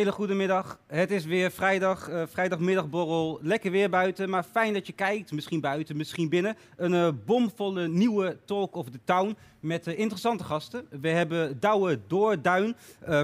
[0.00, 0.78] Hele goede middag.
[0.86, 3.38] Het is weer vrijdag, eh, vrijdagmiddagborrel.
[3.42, 5.32] Lekker weer buiten, maar fijn dat je kijkt.
[5.32, 6.56] Misschien buiten, misschien binnen.
[6.76, 10.86] Een eh, bomvolle nieuwe Talk of the Town met eh, interessante gasten.
[11.00, 12.76] We hebben Douwe Doorduin,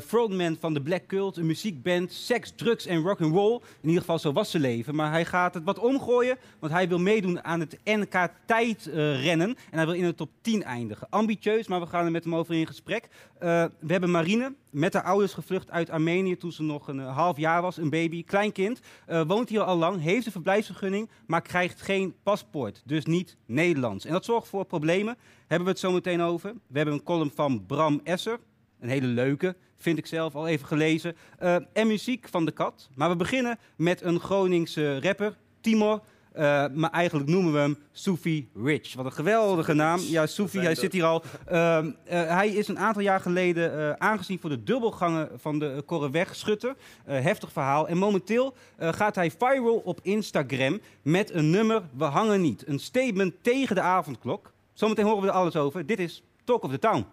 [0.07, 3.55] frontman van de Black Cult, een muziekband, seks, drugs en rock and roll.
[3.55, 4.95] In ieder geval zo was zijn leven.
[4.95, 9.49] Maar hij gaat het wat omgooien, want hij wil meedoen aan het NK tijdrennen.
[9.49, 11.07] en hij wil in de top 10 eindigen.
[11.11, 13.09] Ambitieus, maar we gaan er met hem over in gesprek.
[13.39, 17.37] We hebben Marine, met haar ouders gevlucht uit Armenië toen ze nog een eh, half
[17.37, 18.81] jaar was, een baby, klein kind.
[19.07, 22.83] Eh, woont hier al lang, heeft een verblijfsvergunning, maar krijgt geen paspoort.
[22.85, 24.05] Dus niet Nederlands.
[24.05, 25.17] En dat zorgt voor problemen.
[25.47, 26.53] Hebben we het zo meteen over.
[26.67, 28.39] We hebben een column van Bram Esser.
[28.81, 31.17] Een hele leuke, vind ik zelf al even gelezen.
[31.39, 32.89] Eh, en muziek van de kat.
[32.95, 36.01] Maar we beginnen met een Groningse rapper, Timor.
[36.37, 38.95] Eh, maar eigenlijk noemen we hem Sufi Rich.
[38.95, 40.01] Wat een geweldige naam.
[40.01, 41.23] Ja, Sufi, hij zit hier al.
[41.47, 45.83] Ehm, eh, hij is een aantal jaar geleden eh, aangezien voor de dubbelgangen van de
[45.87, 46.75] Korreweg Schutter.
[47.05, 47.89] Heftig verhaal.
[47.89, 52.67] En momenteel gaat hij viral op Instagram met een nummer We hangen niet.
[52.67, 54.53] Een statement tegen de avondklok.
[54.73, 55.87] Zometeen horen we er alles over.
[55.87, 57.07] Dit is Talk of the Town.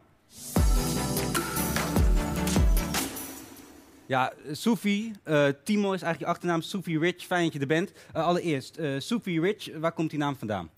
[4.06, 7.92] Ja, Sufi, eh Timo is eigenlijk je achternaam, Sufi Rich, fijn dat je er bent.
[8.14, 10.70] Eh, allereerst, Sufi Rich, waar komt die naam vandaan?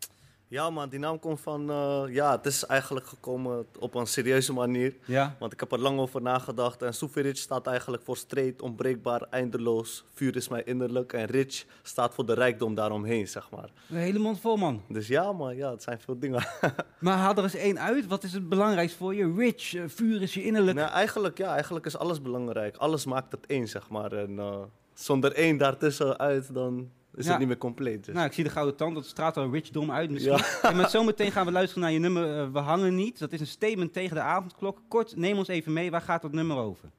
[0.48, 4.54] Ja man, die naam komt van, eh, ja, het is eigenlijk gekomen op een serieuze
[4.54, 4.96] manier.
[5.06, 6.82] Ja, Want ik heb er lang over nagedacht.
[6.82, 10.06] En Sophie Rich staat eigenlijk voor streed, onbreekbaar, eindeloos.
[10.14, 11.14] Vuur is mij innerlijk.
[11.14, 13.70] En Rich staat voor de rijkdom daaromheen, zeg maar.
[13.90, 14.82] een hele mond vol man.
[14.90, 16.44] Dus ja man, ja, het zijn veel dingen.
[17.00, 18.08] Maar haal er eens één uit.
[18.08, 19.34] Wat is het belangrijkst voor je?
[19.38, 20.78] Rich, eh, vuur is je innerlijk.
[20.78, 22.78] nou, eigenlijk, ja, eigenlijk is alles belangrijk.
[22.78, 24.12] Alles maakt het één, zeg maar.
[24.12, 24.58] En eh,
[24.94, 27.30] zonder één daartussenuit, dan is Ja.
[27.30, 28.06] het niet meer compleet.
[28.06, 28.14] Dus.
[28.14, 30.38] Nou, ik zie de gouden tand, dat straalt er rich dom uit misschien.
[30.38, 30.46] Ja.
[30.70, 33.20] En met zometeen gaan we luisteren naar je nummer eh, We hangen niet.
[33.20, 34.82] Dat is een statement tegen de avondklok.
[34.88, 35.92] Kort, neem ons even mee.
[35.92, 36.90] Waar gaat dat nummer over?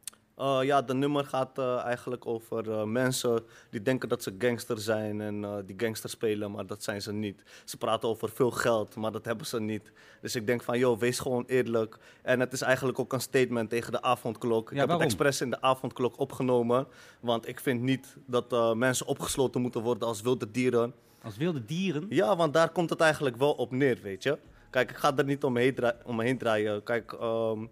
[0.41, 4.79] Uh, ja, de nummer gaat uh, eigenlijk over uh, mensen die denken dat ze gangster
[4.79, 7.43] zijn en die gangster spelen, maar dat zijn ze niet.
[7.65, 9.93] Ze praten over veel geld, maar dat hebben ze niet.
[10.21, 11.99] Dus ik denk van, joh, wees gewoon eerlijk.
[12.23, 14.71] En het is eigenlijk ook een statement tegen de avondklok.
[14.71, 15.05] ik heb waarom?
[15.07, 16.87] het expres in de avondklok opgenomen,
[17.21, 20.95] want ik vind niet dat mensen opgesloten moeten worden als wilde dieren.
[21.23, 22.07] Als wilde dieren.
[22.09, 24.39] Ja, want daar komt het eigenlijk wel op neer, weet je.
[24.71, 26.83] Kijk, ik ga er niet omheen, draa- omheen draaien.
[26.83, 27.67] Kijk, ehm,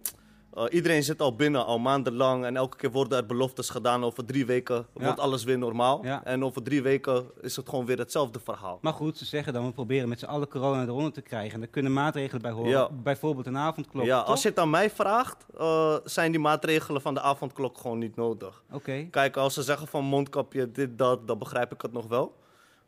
[0.59, 2.45] uh, iedereen zit al binnen, al maandenlang.
[2.45, 4.05] En elke keer worden er beloftes gedaan.
[4.05, 5.05] Over drie weken Ja.
[5.05, 6.05] wordt alles weer normaal.
[6.05, 6.25] Ja.
[6.25, 8.79] En over drie weken is het gewoon weer hetzelfde verhaal.
[8.83, 11.53] Maar goed, ze zeggen dan, we proberen met z'n allen corona eronder te krijgen.
[11.55, 12.71] En daar kunnen maatregelen bij horen.
[12.71, 12.89] Ja.
[12.91, 14.05] Bijvoorbeeld een avondklok.
[14.05, 14.29] ja, toch?
[14.29, 18.17] als je het aan mij vraagt, uh, zijn die maatregelen van de avondklok gewoon niet
[18.17, 18.63] nodig.
[18.73, 19.07] Oké.
[19.11, 22.35] Kijk, als ze zeggen van mondkapje, dit, dat, dan begrijp ik het nog wel.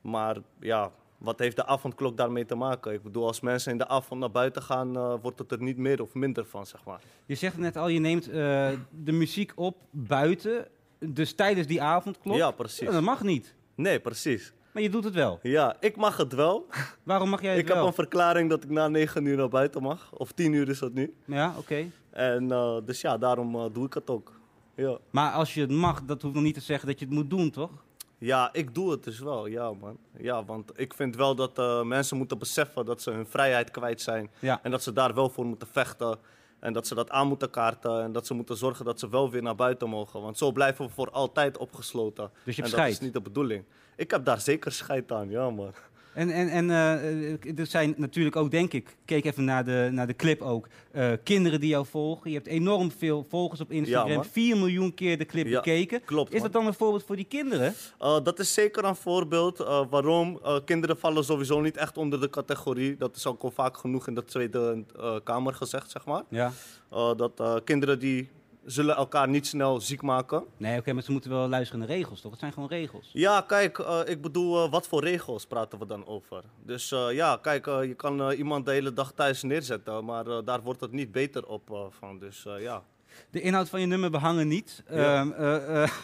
[0.01, 2.93] Maar ja, wat heeft de avondklok daarmee te maken?
[2.93, 5.77] Ik bedoel, als mensen in de avond naar buiten gaan, uh, wordt het er niet
[5.77, 7.01] meer of minder van, zeg maar.
[7.27, 10.67] Je zegt net al, je neemt eh, de muziek op buiten.
[10.99, 12.37] Dus tijdens die avondklok.
[12.37, 12.87] Ja, precies.
[12.87, 13.55] Ja, dat mag niet.
[13.75, 14.53] Nee, precies.
[14.73, 15.39] Maar je doet het wel.
[15.43, 16.67] Ja, ik mag het wel.
[17.03, 17.87] Waarom mag jij het Ik heb wel?
[17.87, 20.13] een verklaring dat ik na 9 uur naar buiten mag.
[20.13, 21.15] Of 10 uur is dat nu.
[21.25, 21.91] Ja, oké.
[22.11, 24.33] En uh, dus ja, daarom doe ik het ook.
[24.75, 24.99] Ja.
[25.11, 27.31] Maar als je het mag, dat hoeft nog niet te zeggen dat je het moet
[27.31, 27.71] doen, toch?
[28.19, 29.47] Ja, ik doe het dus wel.
[29.47, 29.99] Ja, man.
[30.19, 34.01] Ja, want ik vind wel dat uh, mensen moeten beseffen dat ze hun vrijheid kwijt
[34.01, 34.31] zijn.
[34.39, 34.61] Ja.
[34.63, 36.19] En dat ze daar wel voor moeten vechten.
[36.61, 38.03] En dat ze dat aan moeten kaarten.
[38.03, 40.21] En dat ze moeten zorgen dat ze wel weer naar buiten mogen.
[40.23, 42.31] Want zo blijven we voor altijd opgesloten.
[42.45, 43.65] Dus je hebt en dat is niet de bedoeling.
[43.97, 45.73] Ik heb daar zeker scheid aan, ja man.
[46.17, 50.07] En, en, en eh, er zijn natuurlijk ook, denk ik, keek even naar de, naar
[50.07, 52.31] de clip ook, eh, kinderen die jou volgen.
[52.31, 54.15] Je hebt enorm veel volgers op Instagram.
[54.15, 54.25] man.
[54.25, 56.05] 4 miljoen keer de clip Ja, bekeken.
[56.05, 57.75] klopt, Is dat dan een voorbeeld voor die kinderen?
[58.03, 59.61] Uh, dat is zeker een voorbeeld.
[59.61, 60.39] Uh, waarom?
[60.45, 62.97] Uh, kinderen vallen sowieso niet echt onder de categorie.
[62.97, 66.23] Dat is ook al vaak genoeg in de Tweede uh, Kamer gezegd, zeg maar.
[66.29, 66.53] Ja.
[66.93, 68.29] Uh, dat uh, kinderen die
[68.67, 70.45] zullen elkaar niet snel ziek maken.
[70.57, 72.31] Nee, oké, maar ze moeten wel luisteren naar regels, toch?
[72.31, 73.11] Het zijn gewoon regels.
[73.13, 76.43] Ja, kijk, eh, ik bedoel, eh, wat voor regels praten we dan over?
[76.65, 80.81] Dus eh, ja, kijk, je kan iemand de hele dag thuis neerzetten, maar daar wordt
[80.81, 82.19] het niet beter op van.
[82.19, 82.83] Dus ja.
[83.31, 84.83] De inhoud van je nummer behangen niet.
[84.91, 85.27] Ja.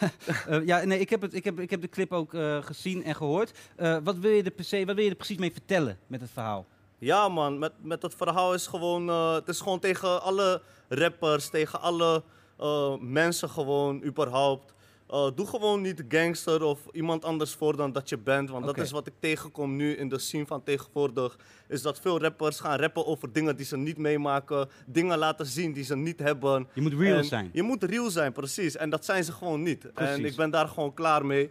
[0.49, 3.15] Eh, ja, nee, ik heb, het, ik, heb, ik heb de clip ook gezien en
[3.15, 3.53] gehoord.
[3.77, 6.21] Eh, wat, wil je er per se, wat wil je er precies mee vertellen met
[6.21, 6.67] het verhaal?
[6.99, 11.81] Ja man, met, met dat verhaal is gewoon, het is gewoon tegen alle rappers, tegen
[11.81, 12.23] alle
[12.63, 14.75] eh, mensen gewoon überhaupt.
[15.09, 18.51] Eh, doe gewoon niet gangster of iemand anders voor dan dat je bent.
[18.51, 21.39] Want dat is wat ik tegenkom nu in de scene van tegenwoordig.
[21.69, 24.69] Is dat veel rappers gaan rappen over dingen die ze niet meemaken.
[24.87, 26.69] Dingen laten zien die ze niet hebben.
[26.75, 27.51] Je moet real En zijn.
[27.53, 28.77] Je moet real zijn, precies.
[28.77, 29.93] En dat zijn ze gewoon niet.
[29.93, 30.17] Precies.
[30.17, 31.51] En ik ben daar gewoon klaar mee.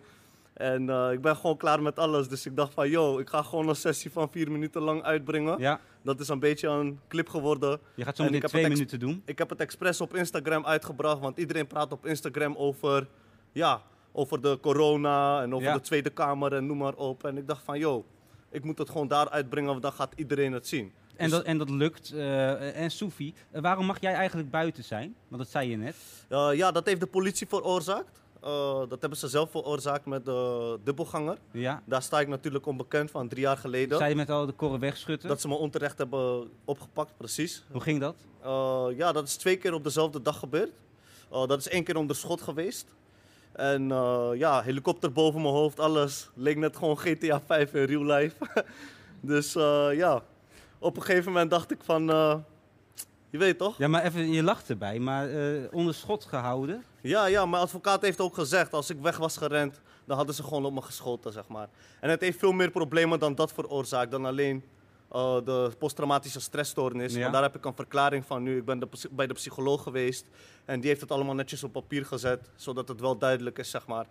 [0.61, 2.27] En eh, ik ben gewoon klaar met alles.
[2.27, 5.59] Dus ik dacht van, yo, ik ga gewoon een sessie van vier minuten lang uitbrengen.
[5.59, 7.79] Ja, Dat is een beetje een clip geworden.
[7.95, 9.21] je gaat zo En meteen twee minuten doen.
[9.25, 13.07] Ik heb het expres op Instagram uitgebracht, want iedereen praat op Instagram over,
[13.51, 13.81] ja,
[14.11, 15.73] over de corona en over Ja.
[15.73, 17.23] de Tweede Kamer en noem maar op.
[17.25, 18.05] En ik dacht van, yo,
[18.49, 20.91] ik moet het gewoon daar uitbrengen, want dan gaat iedereen het zien.
[21.15, 22.11] En Dus, dat, en dat lukt.
[22.13, 25.15] eh, en Soefie, eh, waarom mag jij eigenlijk buiten zijn?
[25.27, 25.95] Want dat zei je net.
[26.29, 28.20] eh, ja, dat heeft de politie veroorzaakt.
[28.41, 31.38] Eh, dat hebben ze zelf veroorzaakt met de dubbelganger.
[31.51, 31.83] Ja.
[31.85, 33.97] Daar sta ik natuurlijk onbekend van drie jaar geleden.
[33.97, 35.29] Zei je met al de korren wegschutten?
[35.29, 37.63] Dat ze me onterecht hebben opgepakt, precies.
[37.71, 38.15] Hoe ging dat?
[38.43, 40.71] Eh, ja, dat is twee keer op dezelfde dag gebeurd.
[41.31, 42.85] Eh, dat is één keer onder schot geweest.
[43.51, 43.88] En
[44.38, 46.29] ja, helikopter boven mijn hoofd, alles.
[46.33, 48.35] Leek net gewoon GTA 5 in real life.
[49.21, 49.53] dus
[49.94, 50.23] ja,
[50.79, 52.05] op een gegeven moment dacht ik van,
[53.31, 53.78] je weet toch?
[53.78, 56.83] Ja, maar even, je lacht erbij, maar eh, onder schot gehouden.
[57.01, 60.44] Ja, ja, mijn advocaat heeft ook gezegd, als ik weg was gerend, dan hadden ze
[60.44, 61.69] gewoon op me geschoten, zeg maar.
[62.00, 64.63] En het heeft veel meer problemen dan dat veroorzaakt, dan alleen
[65.12, 67.13] eh, de posttraumatische stressstoornis.
[67.13, 67.19] Ja.
[67.19, 68.57] Want daar heb ik een verklaring van nu.
[68.57, 70.25] Ik ben de, bij de psycholoog geweest
[70.66, 73.88] en die heeft het allemaal netjes op papier gezet, zodat het wel duidelijk is, zeg
[73.88, 74.06] maar.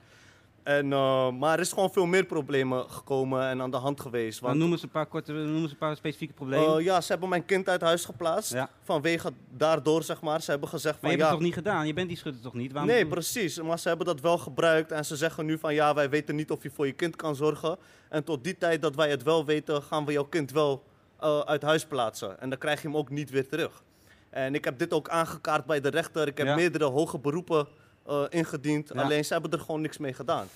[0.62, 4.38] En, eh, maar er is gewoon veel meer problemen gekomen en aan de hand geweest.
[4.40, 6.76] Dan Want, noemen ze een paar korte, noemen ze een paar specifieke problemen.
[6.78, 8.52] eh, ja, ze hebben mijn kind uit huis geplaatst.
[8.52, 8.70] Ja.
[8.82, 10.42] Vanwege daardoor, zeg maar.
[10.42, 11.36] Ze hebben gezegd van maar je hebt ja.
[11.36, 11.86] het toch niet gedaan?
[11.86, 12.72] Je bent die schutter toch niet?
[12.72, 13.60] Waarom Nee, precies.
[13.60, 16.50] Maar ze hebben dat wel gebruikt en ze zeggen nu van ja, wij weten niet
[16.50, 17.76] of je voor je kind kan zorgen.
[18.08, 20.82] En tot die tijd dat wij het wel weten, gaan we jouw kind wel
[21.20, 22.40] eh, uit huis plaatsen.
[22.40, 23.82] En dan krijg je hem ook niet weer terug.
[24.30, 26.26] En ik heb dit ook aangekaart bij de rechter.
[26.26, 26.54] Ik heb Ja.
[26.54, 27.66] meerdere hoge beroepen
[28.10, 28.90] eh, ingediend.
[28.94, 29.02] Ja.
[29.02, 30.46] Alleen ze hebben er gewoon niks mee gedaan.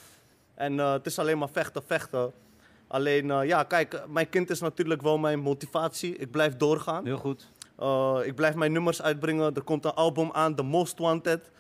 [0.55, 2.33] En eh, het is alleen maar vechten, vechten.
[2.87, 6.17] Alleen, eh, ja, kijk, mijn kind is natuurlijk wel mijn motivatie.
[6.17, 7.05] Ik blijf doorgaan.
[7.05, 7.51] Heel goed.
[8.25, 9.55] Ik blijf mijn nummers uitbrengen.
[9.55, 11.51] Er komt een album aan, The Most Wanted.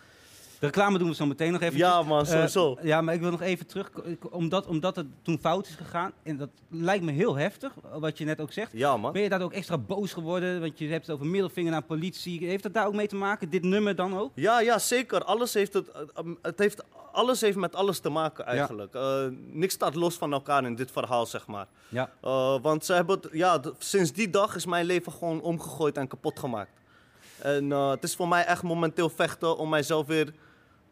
[0.64, 1.78] Reclame doen we zo meteen nog even.
[1.78, 2.78] Ja, man, sowieso.
[2.82, 3.90] ja, maar ik wil nog even terug,
[4.31, 6.12] omdat, omdat het toen fout is gegaan.
[6.22, 8.72] En dat lijkt me heel heftig, wat je net ook zegt.
[8.72, 9.12] Ja, man.
[9.12, 10.61] Ben je daar ook extra boos geworden?
[10.61, 12.46] Want je hebt het over middelvinger naar politie.
[12.46, 13.50] Heeft dat daar ook mee te maken?
[13.50, 14.32] Dit nummer dan ook?
[14.34, 15.25] Ja, ja, zeker.
[15.25, 18.94] Alles heeft, het, eh, het heeft, alles heeft met alles te maken eigenlijk.
[18.94, 21.67] Eh, niks staat los van elkaar in dit verhaal, zeg maar.
[21.88, 22.10] Ja.
[22.20, 26.08] Eh, want ze hebben het, ja, sinds die dag is mijn leven gewoon omgegooid en
[26.08, 26.82] kapot gemaakt.
[27.38, 30.34] En eh, het is voor mij echt momenteel vechten om mijzelf weer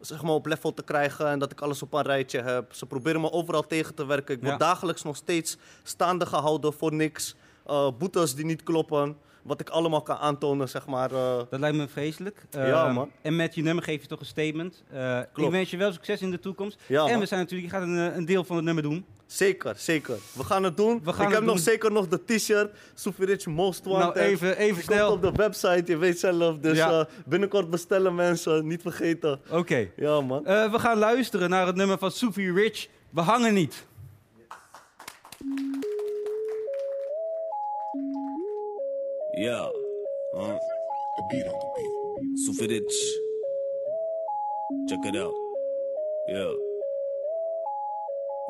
[0.06, 2.74] zeg maar, op level te krijgen en dat ik alles op een rijtje heb.
[2.74, 4.34] Ze proberen me overal tegen te werken.
[4.34, 4.58] Ik word Ja.
[4.58, 7.34] dagelijks nog steeds staande gehouden voor niks.
[7.66, 9.16] Eh, boetes die niet kloppen.
[9.42, 11.12] Wat ik allemaal kan aantonen, zeg maar.
[11.12, 11.36] eh.
[11.50, 12.44] Dat lijkt me vreselijk.
[12.50, 13.10] Ja, Eh, man.
[13.22, 14.82] En met je nummer geef je toch een statement.
[14.92, 15.52] Eh, ik Klopt.
[15.52, 16.78] wens je wel succes in de toekomst.
[16.86, 17.20] Ja, en man.
[17.20, 19.04] we zijn natuurlijk, je gaat een, eh, een deel van het nummer doen.
[19.26, 20.16] Zeker, zeker.
[20.32, 21.00] We gaan het doen.
[21.04, 22.70] We gaan ik het heb nog zeker nog de t-shirt.
[22.94, 24.14] Sophie Rich Most Wanted.
[24.14, 25.08] Nou, even, even snel.
[25.10, 26.58] komt op de website, je weet zelf.
[26.58, 26.90] Dus Ja.
[27.00, 29.40] eh, binnenkort bestellen mensen, niet vergeten.
[29.50, 29.88] Oké.
[29.96, 30.46] Ja, man.
[30.46, 32.88] Eh, we gaan luisteren naar het nummer van Sophie Rich.
[33.10, 33.86] We hangen niet.
[39.34, 39.70] Ja.
[40.34, 40.58] Uh.
[42.46, 42.90] Sufidic.
[44.88, 45.34] Check it out.
[46.28, 46.71] Ja.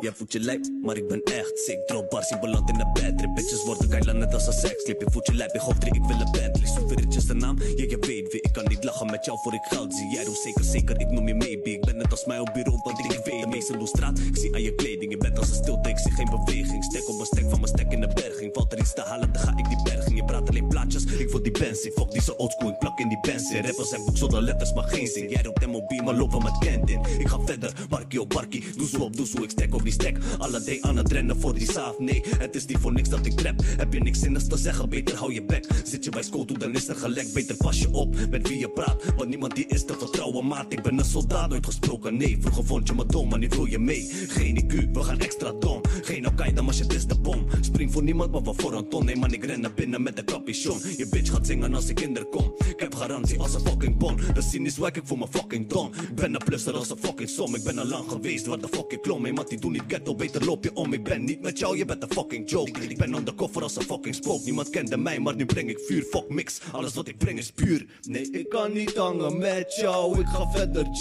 [0.03, 1.87] Jij voelt je lijp, maar ik ben echt sick.
[1.87, 3.35] Drop bars, je belandt in de bedtrip.
[3.35, 5.01] Bitches worden keilen net als een sekslip.
[5.01, 6.67] Je voelt je lijp, je hoofd drie, ik wil een Bentley.
[6.67, 8.41] Sufidic is de naam, ja je weet wie.
[8.41, 10.11] Ik kan niet lachen met jou voor ik geld zie.
[10.11, 11.71] Jij doet zeker, zeker, ik noem je maybe.
[11.71, 14.19] Ik ben net als mij op bureau, want ik weet de meeste doen straat.
[14.19, 16.85] Ik zie aan je kleding, je bent als een stilte, ik zie geen beweging.
[16.85, 18.51] Stek op een stek van mijn stek in de berging.
[18.55, 20.17] Valt er iets te halen, dan ga ik die berging.
[20.17, 21.93] Je praat alleen plaatjes, ik wil die Benzie.
[21.93, 23.63] Fuck die zo oldschool, ik plak in die Benzie.
[23.63, 25.29] Rappers zijn boek zonder letters, maar geen zin.
[25.29, 27.01] Jij roept MOB, maar lopen met kent in.
[27.19, 28.65] Ik ga verder, barkie op barkie.
[28.77, 30.19] Doe zo op, zo, ik stek op die stek.
[30.39, 31.99] Alle day aan het rennen voor die saaf.
[31.99, 33.63] Nee, het is niet voor niks dat ik trap.
[33.65, 35.67] Heb je niks zinnigs te zeggen, beter hou je bek.
[35.85, 37.33] Zit je bij school toe, dan is er gelek.
[37.33, 38.97] Beter pas je op met wie je praat.
[39.17, 40.73] Want niemand die is te vertrouwen, maat.
[40.73, 42.17] Ik ben een soldaat, nooit gesproken.
[42.17, 44.11] Nee, vroeger vond je me dom, maar nu vloei je mee.
[44.29, 45.81] Geen IQ, we gaan extra dom.
[46.03, 47.47] Geen Al-Qaeda, maar shit is de bom.
[47.61, 49.05] Spring voor niemand, maar wat voor een ton.
[49.05, 52.01] Nee, man, ik ren naar binnen met de capuchon Je bitch gaat zingen als ik
[52.01, 55.03] in er kom Ik heb garantie als een fucking bon Dat zien is wijk ik
[55.05, 57.87] voor mijn fucking don Ik ben een plusser als een fucking som Ik ben al
[57.87, 60.75] lang geweest waar de fuck ik klom mat die doe niet ghetto, beter loop je
[60.75, 60.93] om.
[60.93, 63.83] Ik ben niet met jou, je bent een fucking joke Ik ben undercover als een
[63.83, 64.45] fucking spook.
[64.45, 66.03] Niemand kende mij, maar nu breng ik vuur.
[66.03, 67.87] Fuck mix, alles wat ik breng is puur.
[68.03, 70.21] Nee, ik kan niet hangen met jou.
[70.21, 70.85] Ik ga verder.
[70.85, 71.01] G,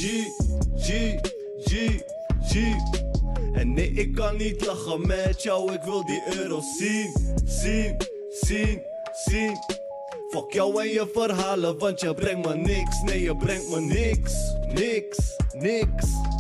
[0.77, 1.15] G,
[1.63, 2.01] G,
[2.43, 2.55] G.
[3.53, 7.13] En nee, ik kan niet lachen met jou, ik wil die euro's zien,
[7.45, 7.95] zien,
[8.29, 8.81] zien,
[9.25, 9.57] zien.
[10.29, 13.01] Fuck jou en je verhalen, want je brengt me niks.
[13.01, 14.33] Nee, je brengt me niks,
[14.73, 16.30] niks, niks.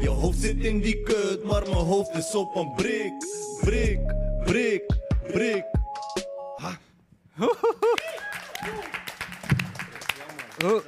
[0.00, 3.12] Je hoofd zit in die kut, maar mijn hoofd is op een brik,
[3.60, 4.00] brik,
[4.44, 4.96] brik,
[5.32, 5.64] brik.
[6.56, 6.78] Ha.
[10.64, 10.80] Oh,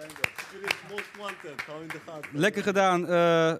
[2.33, 3.07] lekker gedaan.
[3.07, 3.51] Eh,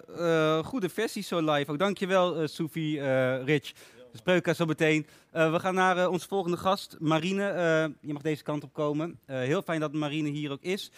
[0.57, 1.71] eh, goede versie zo live.
[1.71, 3.71] Ook dankjewel, uh, Sophie, eh Rich.
[4.55, 5.07] Zo meteen.
[5.31, 7.43] We gaan naar onze volgende gast, Marine.
[8.01, 9.19] Je mag deze kant op komen.
[9.25, 10.91] Heel fijn dat Marine hier ook is.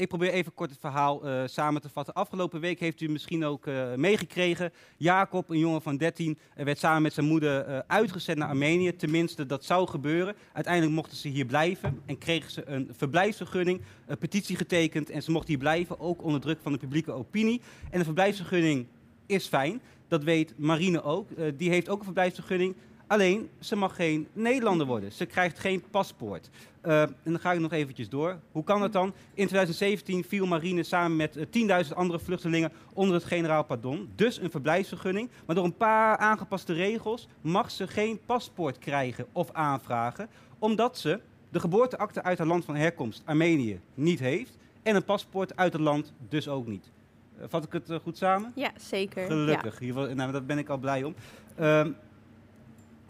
[0.00, 2.14] Ik probeer even kort het verhaal eh, samen te vatten.
[2.14, 4.72] Afgelopen week heeft u misschien ook eh, meegekregen.
[4.96, 8.96] Jacob, een jongen van 13, eh, werd samen met zijn moeder eh, uitgezet naar Armenië.
[8.96, 10.34] Tenminste, dat zou gebeuren.
[10.52, 15.30] Uiteindelijk mochten ze hier blijven en kregen ze een verblijfsvergunning, een petitie getekend en ze
[15.30, 17.60] mochten hier blijven, ook onder druk van de publieke opinie.
[17.90, 18.86] En een verblijfsvergunning
[19.26, 21.28] is fijn, dat weet Marine ook.
[21.56, 22.74] Die heeft ook een verblijfsvergunning.
[23.10, 25.12] Alleen, ze mag geen Nederlander worden.
[25.12, 26.50] Ze krijgt geen paspoort.
[26.80, 28.38] Eh, en dan ga ik nog eventjes door.
[28.52, 29.14] Hoe kan dat dan?
[29.34, 34.10] In 2017 viel Marine samen met eh, 10.000 andere vluchtelingen onder het generaal pardon.
[34.14, 35.30] Dus een verblijfsvergunning.
[35.46, 40.28] Maar door een paar aangepaste regels mag ze geen paspoort krijgen of aanvragen.
[40.58, 44.58] Omdat ze de geboorteakte uit haar land van herkomst, Armenië, niet heeft.
[44.82, 46.90] En een paspoort uit het land dus ook niet.
[47.38, 48.52] Eh, vat ik het goed samen?
[48.54, 49.26] Ja, zeker.
[49.26, 49.78] Gelukkig.
[49.78, 51.14] Hier, nou, daar ben ik al blij om.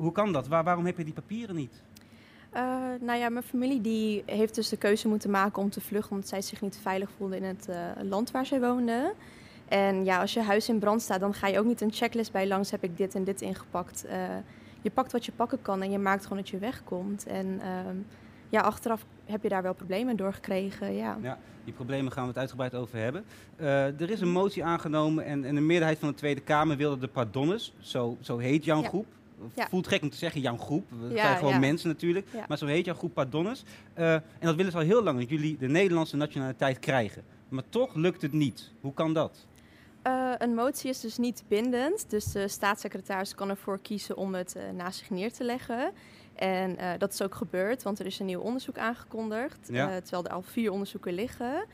[0.00, 0.48] Hoe kan dat?
[0.48, 1.82] Waar, waarom heb je die papieren niet?
[2.50, 2.62] Eh,
[3.00, 6.28] nou ja, mijn familie die heeft dus de keuze moeten maken om te vluchten omdat
[6.28, 9.12] zij zich niet veilig voelde in het eh, land waar zij woonden.
[9.68, 12.32] En ja, als je huis in brand staat, dan ga je ook niet een checklist
[12.32, 14.04] bij langs heb ik dit en dit ingepakt.
[14.04, 14.18] Eh,
[14.82, 17.26] je pakt wat je pakken kan en je maakt gewoon dat je wegkomt.
[17.26, 17.96] En ehm,
[18.48, 20.94] ja, achteraf heb je daar wel problemen door gekregen.
[20.94, 21.18] Ja.
[21.22, 23.24] Ja, die problemen gaan we het uitgebreid over hebben.
[23.56, 27.08] Er is een motie aangenomen en, en een meerderheid van de Tweede Kamer wilde de
[27.08, 28.88] pardonnes, zo, zo heet jouw Ja.
[28.88, 29.06] groep.
[29.54, 29.68] Ja.
[29.68, 30.90] Voelt gek om te zeggen, jouw groep.
[31.00, 31.58] We Ja, zijn gewoon ja.
[31.58, 32.26] mensen natuurlijk.
[32.48, 33.62] Maar zo heet jouw groep pardonnes.
[33.94, 37.22] Eh, en dat willen ze al heel lang, dat jullie de Nederlandse nationaliteit krijgen.
[37.48, 38.72] Maar toch lukt het niet.
[38.80, 39.46] Hoe kan dat?
[40.02, 42.10] Eh, een motie is dus niet bindend.
[42.10, 45.92] Dus de staatssecretaris kan ervoor kiezen om het eh, naast zich neer te leggen.
[46.34, 49.68] En dat is ook gebeurd, want er is een nieuw onderzoek aangekondigd.
[49.72, 50.00] Ja.
[50.00, 51.64] terwijl er al vier onderzoeken liggen.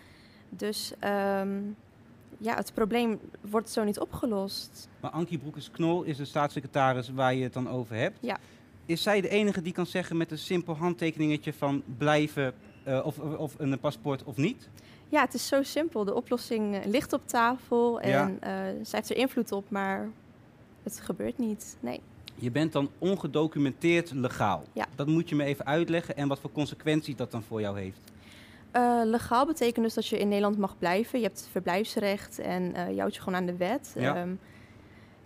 [0.48, 1.58] Dus ehm,
[2.38, 4.88] ja, het probleem wordt zo niet opgelost.
[5.00, 8.18] Maar Ankie Broekers-Knol is de staatssecretaris waar je het dan over hebt.
[8.20, 8.38] Ja.
[8.86, 13.18] Is zij de enige die kan zeggen met een simpel handtekeningetje van blijven eh, of,
[13.18, 14.68] of, een paspoort of niet?
[15.08, 16.04] Ja, het is zo simpel.
[16.04, 18.30] De oplossing eh, ligt op tafel en Ja.
[18.40, 18.50] eh,
[18.82, 20.08] zij heeft er invloed op, maar
[20.82, 21.76] het gebeurt niet.
[21.80, 22.00] Nee.
[22.34, 24.64] Je bent dan ongedocumenteerd legaal.
[24.72, 24.86] Ja.
[24.94, 28.00] Dat moet je me even uitleggen en wat voor consequenties dat dan voor jou heeft.
[28.70, 31.18] Eh, legaal betekent dus dat je in Nederland mag blijven.
[31.18, 33.92] Je hebt verblijfsrecht en eh je houdt je gewoon aan de wet.
[33.94, 34.16] Ja.
[34.16, 34.34] Ehm,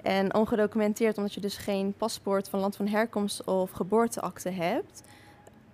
[0.03, 5.03] en ongedocumenteerd omdat je dus geen paspoort van land van herkomst of geboorteakte hebt.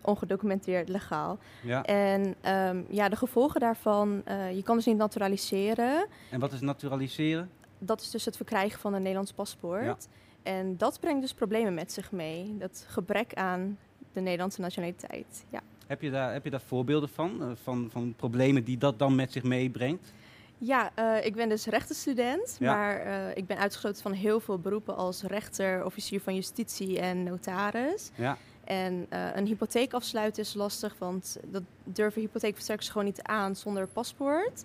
[0.01, 1.39] Ongedocumenteerd legaal.
[1.63, 1.83] Ja.
[1.83, 6.07] En ehm, ja, de gevolgen daarvan, eh, je kan dus niet naturaliseren.
[6.31, 7.51] En wat is naturaliseren?
[7.79, 10.09] Dat is dus het verkrijgen van een Nederlands paspoort.
[10.43, 12.57] En dat brengt dus problemen met zich mee.
[12.59, 13.79] Dat gebrek aan
[14.13, 15.45] de Nederlandse nationaliteit.
[15.51, 15.61] Ja.
[15.87, 17.43] Heb je daar, heb je daar voorbeelden van?
[17.43, 17.89] eh, van?
[17.93, 20.13] Van problemen die dat dan met zich meebrengt?
[20.59, 22.75] Ja, eh, ik ben dus rechtenstudent, Ja.
[22.75, 27.23] maar eh, ik ben uitgesloten van heel veel beroepen als rechter, officier van justitie en
[27.23, 28.11] notaris.
[28.15, 28.37] Ja.
[28.65, 34.65] En een hypotheek afsluiten is lastig, want dat durven hypotheekverstrekkers gewoon niet aan zonder paspoort.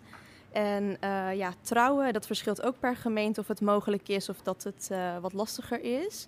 [0.51, 0.97] En
[1.35, 4.89] ja, trouwen, dat verschilt ook per gemeente of het mogelijk is of dat het
[5.21, 6.27] wat lastiger is.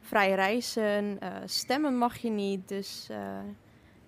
[0.00, 3.08] Vrij reizen, stemmen mag je niet, dus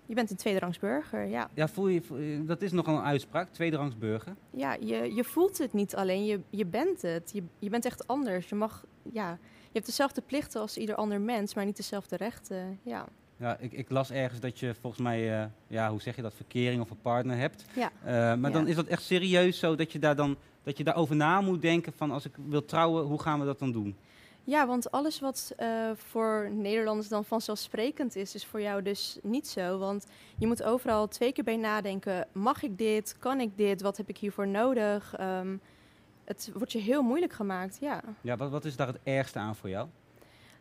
[0.05, 1.49] je bent een tweederangs burger, ja.
[1.53, 4.35] Ja, voel je, voel je- dat is nogal een uitspraak, tweederangs burger.
[4.49, 7.31] Ja, je, je voelt het niet alleen, je, je bent het.
[7.33, 8.49] Je, je bent echt anders.
[8.49, 9.29] Je mag, ja,
[9.61, 12.79] je hebt dezelfde plichten als ieder ander mens, maar niet dezelfde rechten.
[12.83, 13.05] Ja,
[13.37, 16.33] Ja, ik, ik las ergens dat je volgens mij, eh, ja, hoe zeg je dat,
[16.33, 17.65] verkering of een partner hebt.
[17.75, 17.91] ja.
[18.03, 18.57] Eh, maar Ja.
[18.57, 21.61] dan is dat echt serieus zo dat je daar dan dat je daarover na moet
[21.61, 23.95] denken van als ik wil trouwen, hoe gaan we dat dan doen?
[24.45, 29.47] Ja want alles wat eh, voor Nederlanders dan vanzelfsprekend is, is voor jou dus niet
[29.47, 29.77] zo.
[29.77, 30.05] Want
[30.37, 32.27] je moet overal twee keer bij nadenken.
[32.31, 33.15] Mag ik dit?
[33.19, 33.81] Kan ik dit?
[33.81, 35.13] Wat heb ik hiervoor nodig?
[35.17, 35.57] Ehm,
[36.25, 38.01] het wordt je heel moeilijk gemaakt, ja.
[38.21, 39.87] Ja, wat, wat is daar het ergste aan voor jou?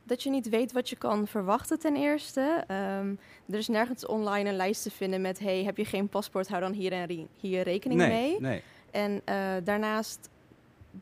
[0.03, 2.65] Dat je niet weet wat je kan verwachten ten eerste.
[2.67, 3.15] Ehm,
[3.51, 5.39] er is nergens online een lijst te vinden met...
[5.39, 8.41] hey, heb je geen paspoort, hou dan hier en hier rekening nee, mee.
[8.41, 8.63] nee.
[8.91, 10.31] En eh, daarnaast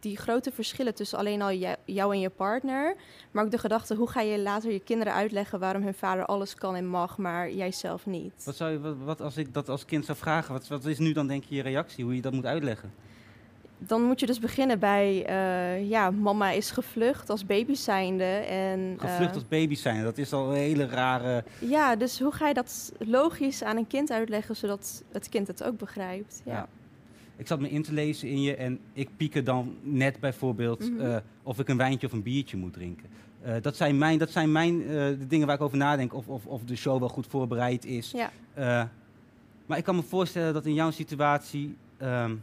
[0.01, 2.95] die grote verschillen tussen alleen al jou, en je partner...
[3.31, 5.59] maar ook de gedachte, hoe ga je later je kinderen uitleggen...
[5.59, 8.45] waarom hun vader alles kan en mag, maar jij zelf niet.
[8.45, 10.99] Wat, zou je, wat, wat als ik dat als kind zou vragen, wat, wat is
[10.99, 12.93] nu dan denk je je reactie, hoe je dat moet uitleggen?
[13.79, 15.27] Dan moet je dus beginnen bij...
[15.27, 18.25] eh, ja, mama is gevlucht als baby zijnde.
[18.25, 21.45] En, eh, Gevlucht als baby zijn, dat is al een hele rare...
[21.59, 24.57] Ja, dus hoe ga je dat logisch aan een kind uitleggen...
[24.57, 26.43] zodat het kind het ook begrijpt?
[26.45, 26.53] Ja.
[26.53, 26.69] Ja.
[27.43, 31.17] Ik zat me in te lezen in je en ik pieke dan net bijvoorbeeld eh,
[31.43, 33.09] of ik een wijntje of een biertje moet drinken.
[33.41, 36.29] Eh, dat zijn mijn, dat zijn mijn eh, de dingen waar ik over nadenk, of,
[36.29, 38.15] of, of de show wel goed voorbereid is.
[38.55, 38.91] Ja.
[39.67, 42.35] Maar ik kan me voorstellen dat in jouw situatie, ehm,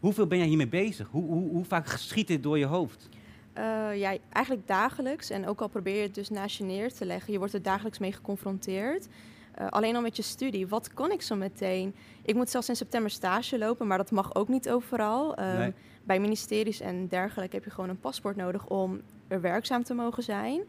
[0.00, 1.08] hoeveel ben jij hiermee bezig?
[1.10, 3.08] Hoe, hoe, hoe vaak schiet dit door je hoofd?
[3.94, 5.30] Ja, eigenlijk dagelijks.
[5.30, 7.62] En ook al probeer je het dus naast je neer te leggen, je wordt er
[7.62, 9.08] dagelijks mee geconfronteerd.
[9.62, 11.94] Eh, alleen al met je studie, wat kan ik zo meteen?
[12.22, 15.34] Ik moet zelfs in september stage lopen, maar dat mag ook niet overal.
[15.34, 15.72] Eh, Nee.
[16.04, 20.22] Bij ministeries en dergelijke heb je gewoon een paspoort nodig om er werkzaam te mogen
[20.22, 20.60] zijn.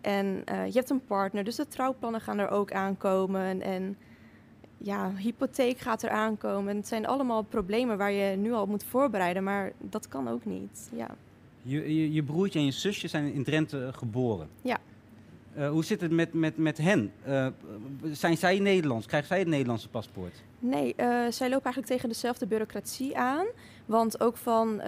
[0.00, 3.62] En eh, je hebt een partner, dus de trouwplannen gaan er ook aankomen.
[3.62, 3.96] En,
[4.78, 6.70] ja, hypotheek gaat er aankomen.
[6.70, 10.44] En het zijn allemaal problemen waar je nu al moet voorbereiden, maar dat kan ook
[10.44, 10.90] niet.
[10.94, 11.08] Ja.
[11.62, 14.48] Je, je, je broertje en je zusje zijn in Drenthe geboren.
[14.62, 14.78] Ja.
[15.60, 17.12] Eh, hoe zit het met, met, met hen?
[17.22, 17.46] Eh,
[18.12, 19.06] zijn zij Nederlands?
[19.06, 20.42] Krijgen zij het Nederlandse paspoort?
[20.58, 23.46] Nee, eh, zij lopen eigenlijk tegen dezelfde bureaucratie aan.
[23.86, 24.80] Want ook van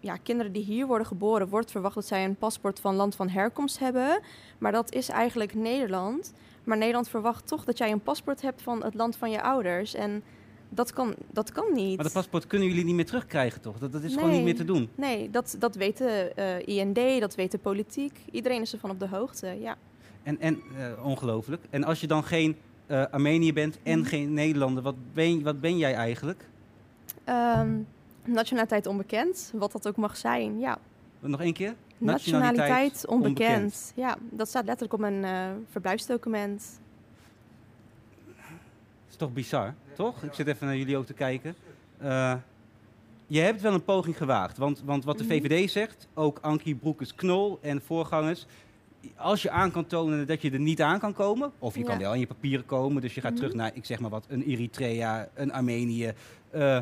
[0.00, 3.28] ja, kinderen die hier worden geboren, wordt verwacht dat zij een paspoort van land van
[3.28, 4.20] herkomst hebben.
[4.58, 6.32] Maar dat is eigenlijk Nederland.
[6.64, 9.94] Maar Nederland verwacht toch dat jij een paspoort hebt van het land van je ouders.
[9.94, 10.22] En
[10.68, 11.94] dat kan, dat kan niet.
[11.94, 13.78] Maar dat paspoort kunnen jullie niet meer terugkrijgen, toch?
[13.78, 14.88] Dat, dat is gewoon niet meer te doen.
[14.94, 18.18] Nee, dat, dat weet de eh, IND, dat weet de politiek.
[18.30, 19.76] Iedereen is ervan op de hoogte, ja.
[20.22, 21.62] En, en eh, ongelooflijk.
[21.70, 22.56] En als je dan geen
[22.86, 24.08] eh Armenië bent en Mhm.
[24.08, 26.48] geen Nederlander, wat ben, wat ben jij eigenlijk?
[27.24, 27.78] Ehm,
[28.24, 30.78] nationaliteit onbekend, wat dat ook mag zijn, ja.
[31.20, 31.74] Nog één keer?
[31.98, 33.46] Nationaliteit onbekend.
[33.46, 33.92] onbekend.
[33.96, 35.24] Ja, dat staat letterlijk op mijn
[35.70, 36.80] verblijfsdocument.
[39.18, 40.22] Is toch bizar, toch?
[40.22, 41.54] Ik zit even naar jullie ook te kijken.
[41.98, 42.34] Eh,
[43.26, 44.58] je hebt wel een poging gewaagd.
[44.58, 45.32] Want, want wat de Mhm.
[45.32, 48.46] VVD zegt, ook Ankie Broekes-Knol en voorgangers...
[49.16, 51.52] Als je aan kan tonen dat je er niet aan kan komen...
[51.58, 53.02] of je kan wel in je papieren komen...
[53.02, 53.40] dus je gaat Mhm.
[53.40, 56.12] terug naar, ik zeg maar wat, een Eritrea, een Armenië...
[56.50, 56.78] eh,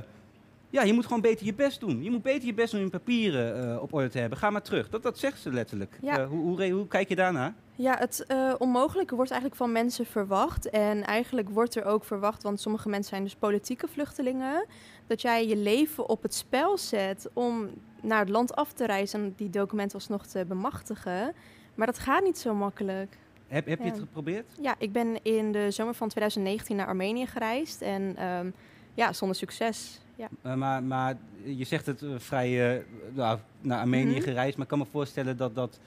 [0.76, 2.02] ja, je moet gewoon beter je best doen.
[2.02, 4.38] Je moet beter je best doen om je papieren eh, op orde te hebben.
[4.38, 4.88] Ga maar terug.
[4.88, 5.98] Dat, dat zegt ze letterlijk.
[6.00, 6.18] Ja.
[6.18, 7.54] Eh, hoe, hoe, hoe kijk je daarnaar?
[7.74, 10.70] Ja, het eh, onmogelijke wordt eigenlijk van mensen verwacht.
[10.70, 14.66] En eigenlijk wordt er ook verwacht, want sommige mensen zijn dus politieke vluchtelingen,
[15.06, 17.68] dat jij je leven op het spel zet om
[18.02, 21.34] naar het land af te reizen en die documenten alsnog te bemachtigen.
[21.74, 23.18] Maar dat gaat niet zo makkelijk.
[23.46, 24.52] Heb, heb je het geprobeerd?
[24.60, 28.50] Ja, ik ben in de zomer van 2019 naar Armenië gereisd en ehm,
[28.94, 30.00] ja, zonder succes.
[30.16, 30.28] Ja.
[30.42, 32.82] Eh, maar, maar je zegt het eh, vrij eh,
[33.14, 34.20] nou, naar Armenië Mhm.
[34.22, 35.78] gereisd, maar ik kan me voorstellen dat dat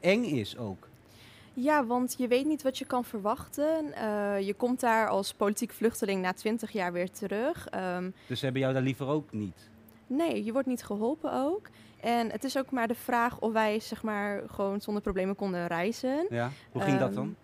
[0.00, 0.88] eng is ook.
[1.54, 3.84] Ja, want je weet niet wat je kan verwachten.
[4.44, 7.68] Je komt daar als politiek vluchteling na 20 jaar weer terug.
[7.68, 9.68] Ehm, Dus ze hebben jou daar liever ook niet.
[10.06, 11.68] nee, je wordt niet geholpen ook.
[12.00, 15.66] En het is ook maar de vraag of wij zeg maar gewoon zonder problemen konden
[15.66, 16.26] reizen.
[16.30, 16.50] Ja?
[16.72, 17.36] Hoe ging dat Ehm, dan?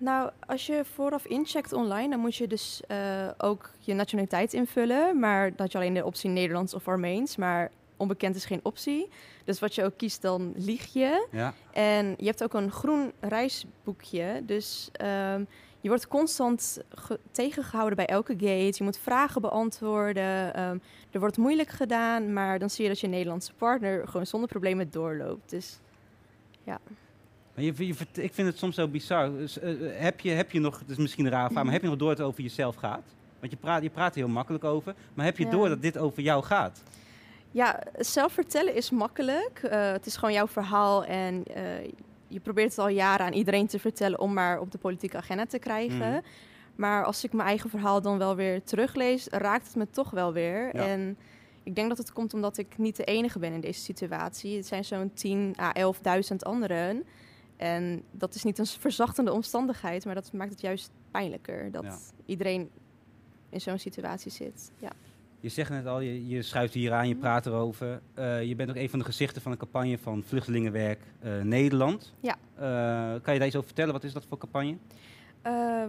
[0.00, 5.18] Nou, als je vooraf incheckt online, dan moet je dus eh, ook je nationaliteit invullen.
[5.18, 7.36] Maar had je alleen de optie Nederlands of Armeens.
[7.36, 9.08] Maar onbekend is geen optie.
[9.44, 11.26] Dus wat je ook kiest, dan lieg je.
[11.30, 11.54] Ja?
[11.72, 14.42] En je hebt ook een groen reisboekje.
[14.44, 15.44] Dus ehm,
[15.80, 18.74] je wordt constant ge- tegengehouden bij elke gate.
[18.76, 20.54] Je moet vragen beantwoorden.
[20.54, 20.78] Ehm,
[21.10, 24.90] er wordt moeilijk gedaan, maar dan zie je dat je Nederlandse partner gewoon zonder problemen
[24.90, 25.50] doorloopt.
[25.50, 25.78] Dus
[26.64, 26.78] Maar
[27.62, 29.30] je, ik vind het soms zo bizar.
[29.32, 31.72] Dus, eh, eh, heb, je, heb je nog, het is misschien een raar vraag, maar
[31.72, 33.02] heb je nog door dat het over jezelf gaat?
[33.40, 35.50] Want je praat, je praat er heel makkelijk over, maar heb je Ja.
[35.50, 36.82] door dat dit over jou gaat?
[37.52, 39.60] ja, zelf vertellen is makkelijk.
[39.62, 41.44] Eh, het is gewoon jouw verhaal en
[42.28, 45.46] je probeert het al jaren aan iedereen te vertellen om maar op de politieke agenda
[45.46, 46.10] te krijgen.
[46.10, 46.20] Mhm.
[46.76, 50.32] Maar als ik mijn eigen verhaal dan wel weer teruglees, raakt het me toch wel
[50.32, 50.76] weer.
[50.76, 50.86] Ja.
[50.86, 51.18] En
[51.62, 54.56] ik denk dat het komt omdat ik niet de enige ben in deze situatie.
[54.56, 57.04] Het zijn zo'n 10 à 11.000 anderen.
[57.60, 61.70] En dat is niet een verzachtende omstandigheid, maar dat maakt het juist pijnlijker.
[61.70, 61.98] Dat Ja.
[62.26, 62.70] iedereen
[63.48, 64.70] in zo'n situatie zit.
[64.78, 64.90] Ja.
[65.40, 68.00] Je zegt net al, je, je schuift hier aan, je praat erover.
[68.14, 72.14] Eh, je bent ook een van de gezichten van de campagne van Vluchtelingenwerk eh, Nederland.
[72.20, 72.36] Ja.
[72.54, 72.62] Eh,
[73.22, 73.92] kan je daar iets over vertellen?
[73.92, 74.76] Wat is dat voor campagne?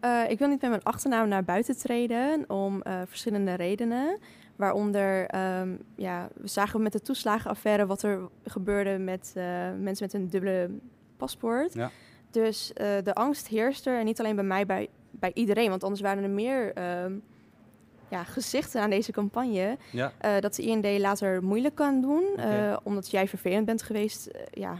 [0.00, 4.18] Eh, ik wil niet met mijn achternaam naar buiten treden om eh, verschillende redenen.
[4.56, 9.44] Waaronder, ehm, ja, we zagen met de toeslagenaffaire wat er gebeurde met eh,
[9.78, 10.70] mensen met een dubbele
[11.16, 11.74] paspoort.
[11.74, 11.90] Ja.
[12.30, 15.70] Dus de angst heerst er en niet alleen bij mij, bij, bij iedereen.
[15.70, 17.12] Want anders waren er meer ehm,
[18.08, 19.76] ja, gezichten aan deze campagne.
[19.92, 20.12] Ja.
[20.40, 22.24] dat de IND later moeilijk kan doen,
[22.82, 24.78] omdat jij vervelend bent geweest ja,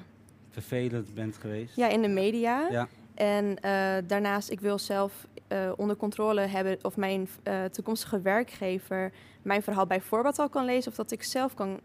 [0.50, 1.76] Vervelend bent geweest?
[1.76, 2.68] ja, in de media.
[2.70, 2.88] Ja.
[3.16, 9.12] En eh, daarnaast, ik wil zelf eh, onder controle hebben of mijn eh, toekomstige werkgever
[9.42, 10.90] mijn verhaal bij voorbaat al kan lezen.
[10.90, 11.81] Of dat ik zelf kan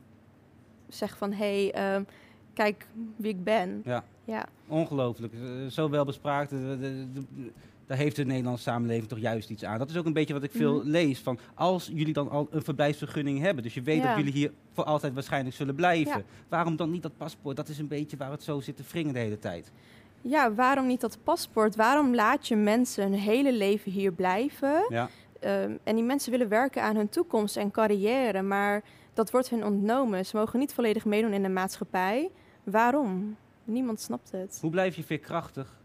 [0.88, 2.04] zeggen van, hé, hey, ehm,
[2.54, 3.82] kijk wie ik ben.
[3.86, 4.04] Ja.
[4.26, 5.34] Ja, Ongelooflijk.
[5.70, 6.52] Zo wel bespraakt.
[7.86, 9.78] Daar heeft de Nederlandse samenleving toch juist iets aan.
[9.78, 10.88] Dat is ook een beetje wat ik veel Mhm.
[10.90, 11.20] lees.
[11.20, 14.08] Van als jullie dan al een verblijfsvergunning hebben, dus je weet Ja.
[14.08, 16.18] dat jullie hier voor altijd waarschijnlijk zullen blijven.
[16.18, 16.24] Ja.
[16.50, 17.56] Waarom dan niet dat paspoort?
[17.56, 19.72] Dat is een beetje waar het zo zit te wringen de hele tijd.
[20.22, 21.76] Ja waarom niet dat paspoort?
[21.76, 24.86] Waarom laat je mensen hun hele leven hier blijven?
[24.90, 25.10] Ja.
[25.40, 29.66] Ehm, en die mensen willen werken aan hun toekomst en carrière, maar dat wordt hun
[29.66, 30.26] ontnomen.
[30.26, 32.30] Ze mogen niet volledig meedoen in de maatschappij.
[32.64, 33.36] Waarom?
[33.64, 34.58] Niemand snapt het.
[34.62, 35.80] Hoe blijf je veerkrachtig?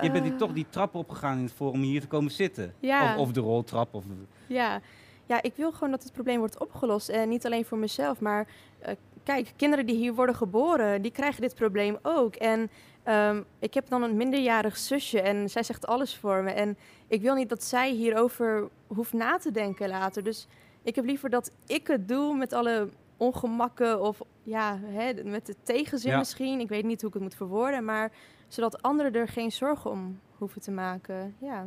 [0.00, 2.74] Je bent die, toch die trap opgegaan in het forum om hier te komen zitten.
[2.80, 3.12] Ja.
[3.14, 3.94] Of, of de roltrap.
[3.94, 4.04] Of,
[4.46, 4.80] Ja.
[5.26, 7.08] ja, ik wil gewoon dat het probleem wordt opgelost.
[7.08, 8.46] En niet alleen voor mezelf, maar
[8.78, 12.34] eh, kijk, kinderen die hier worden geboren, die krijgen dit probleem ook.
[12.34, 12.70] En
[13.04, 16.50] ehm, ik heb dan een minderjarig zusje en zij zegt alles voor me.
[16.50, 16.76] En
[17.08, 20.24] ik wil niet dat zij hierover hoeft na te denken later.
[20.24, 20.46] Dus
[20.82, 25.54] ik heb liever dat ik het doe met alle ongemakken of ja, hè, met de
[25.62, 26.18] tegenzin Ja.
[26.18, 26.60] misschien.
[26.60, 28.12] Ik weet niet hoe ik het moet verwoorden, maar
[28.48, 31.34] zodat anderen er geen zorgen om hoeven te maken.
[31.38, 31.66] Ja.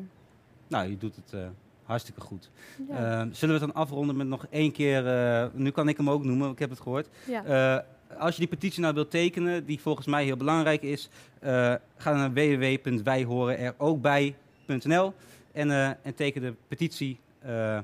[0.68, 1.48] nou, je doet het eh,
[1.84, 2.50] hartstikke goed.
[2.90, 2.96] ja.
[2.96, 5.08] Eh, zullen we het dan afronden met nog één keer...
[5.08, 7.10] eh, nu kan ik hem ook noemen, ik heb het gehoord.
[7.28, 7.86] ja.
[8.18, 12.14] Als je die petitie nou wilt tekenen, die volgens mij heel belangrijk is, eh, ga
[12.14, 15.14] naar www.wijhorenerookbij.nl
[15.52, 17.20] en, eh, en teken de petitie.
[17.40, 17.78] Eh,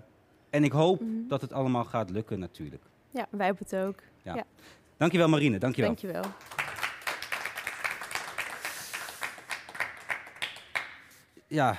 [0.49, 1.27] en ik hoop Mhm.
[1.27, 2.83] dat het allemaal gaat lukken natuurlijk.
[3.11, 3.99] ja, wij hebben het ook.
[4.97, 5.89] Dankjewel Marine, dankjewel.
[5.95, 6.23] Dankjewel.
[11.47, 11.77] Ja,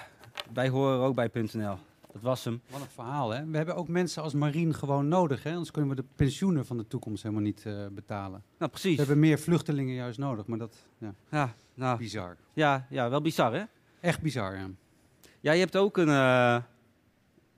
[0.52, 1.76] wij horen ook bij.nl.
[2.14, 2.60] Dat was hem.
[2.70, 3.44] Wat een verhaal, hè?
[3.46, 5.50] We hebben ook mensen als Marien gewoon nodig, hè?
[5.50, 8.30] Anders kunnen we de pensioenen van de toekomst helemaal niet eh, betalen.
[8.30, 8.96] Nou, We precies.
[8.98, 12.36] hebben meer vluchtelingen juist nodig, maar dat ja, Ja, nou, bizar.
[12.52, 13.62] ja, ja, wel bizar hè?
[14.00, 14.70] Echt bizar, ja.
[15.40, 16.56] Ja, je hebt ook een, eh,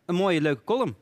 [0.04, 0.94] een mooie leuke column.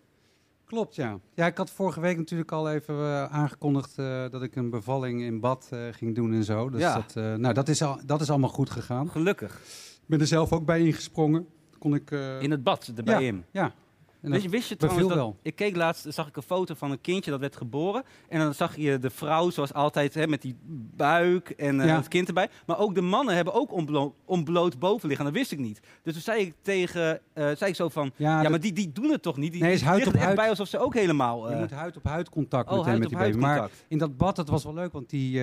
[0.65, 1.19] Klopt, ja.
[1.35, 3.97] Ja, ik had vorige week natuurlijk al even eh, aangekondigd
[4.31, 6.71] dat ik een bevalling in bad ging doen en zo.
[6.71, 6.95] Dus Ja.
[6.95, 9.11] dat, nou, dat is, al, dat is allemaal goed gegaan.
[9.11, 9.55] Gelukkig.
[10.03, 11.47] Ik ben er zelf ook bij ingesprongen.
[11.85, 12.11] Kon ik...
[12.11, 13.27] eh, In het bad, erbij ja.
[13.27, 13.45] in.
[13.51, 13.73] ja.
[14.21, 15.37] En je, wist je trouwens dat, wel.
[15.43, 18.03] ik keek laatst, zag ik een foto van een kindje dat werd geboren.
[18.29, 20.57] En dan zag je de vrouw zoals altijd hè, met die
[20.97, 21.97] buik en eh, Ja.
[21.97, 22.49] het kind erbij.
[22.67, 25.25] Maar ook de mannen hebben ook onblo ontbloot bovenliggen.
[25.25, 25.81] Dat wist ik niet.
[26.03, 29.11] Dus toen zei ik tegen, eh, zei ik zo van, ja, maar die, die doen
[29.11, 29.53] het toch niet?
[29.53, 30.37] Die, Nee, is huid liggen op huid.
[30.37, 31.49] bij alsof ze ook helemaal...
[31.49, 33.37] Je eh, moet huid op huid contact oh, meteen huid met die baby.
[33.39, 35.41] Maar in dat bad, dat was wel leuk, want die,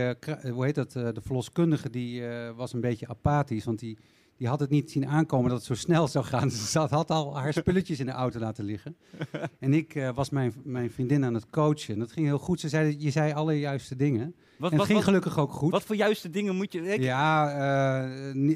[0.51, 2.23] hoe heet dat, de verloskundige, die
[2.56, 3.65] was een beetje apathisch.
[3.65, 3.97] Want die,
[4.41, 6.51] die had het niet zien aankomen dat het zo snel zou gaan.
[6.71, 8.95] Ze had, had al haar spulletjes in de auto laten liggen.
[9.60, 11.93] en ik eh, was mijn, mijn vriendin aan het coachen.
[11.93, 12.60] En dat ging heel goed.
[12.60, 14.36] Ze zei, je zei alle juiste dingen.
[14.58, 15.71] Wat, en het wat, ging gelukkig ook goed.
[15.71, 16.93] wat voor juiste dingen moet je...
[16.93, 17.51] Ik, Ja,
[18.04, 18.49] eh, in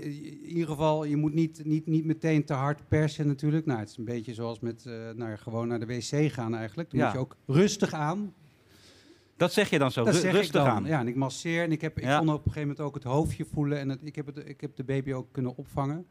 [0.47, 3.65] ieder geval, je moet niet, niet, niet meteen te hard persen natuurlijk.
[3.65, 4.83] Nou, het is een beetje zoals met
[5.15, 6.89] nou, ja, gewoon naar de wc gaan eigenlijk.
[6.91, 7.05] Dan Ja.
[7.05, 8.33] moet je ook rustig aan.
[9.37, 10.69] Dat zeg je dan zo, Dat ru- zeg ik rustig dan.
[10.71, 10.85] aan.
[10.85, 12.17] Ja, en ik masseer en ik, heb, ik Ja.
[12.19, 14.61] kon op een gegeven moment ook het hoofdje voelen en het, ik, heb het, ik
[14.61, 16.05] heb de baby ook kunnen opvangen.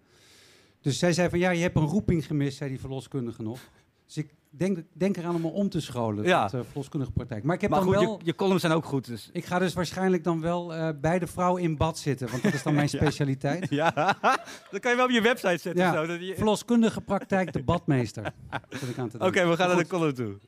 [0.80, 3.58] Dus zij zei van ja, je hebt een roeping gemist, zei die verloskundige nog.
[4.06, 6.50] Dus ik denk, denk eraan om me om te scholen Ja.
[6.54, 7.44] uh, verloskundige praktijk.
[7.44, 8.18] Maar ik heb Maar dan goed, wel...
[8.18, 9.06] je, je columns zijn ook goed.
[9.06, 9.28] Dus.
[9.32, 12.52] Ik ga dus waarschijnlijk dan wel eh, bij de vrouw in bad zitten, want dat
[12.54, 13.70] is dan mijn specialiteit.
[13.70, 13.90] Ja,
[14.70, 15.76] dat kan je wel op je website zetten.
[15.84, 15.92] Ja.
[15.92, 18.22] zo, dat je- Oké, Verloskundige praktijk, de badmeester.
[18.96, 19.48] Denken.
[19.50, 20.38] we gaan naar de column toe.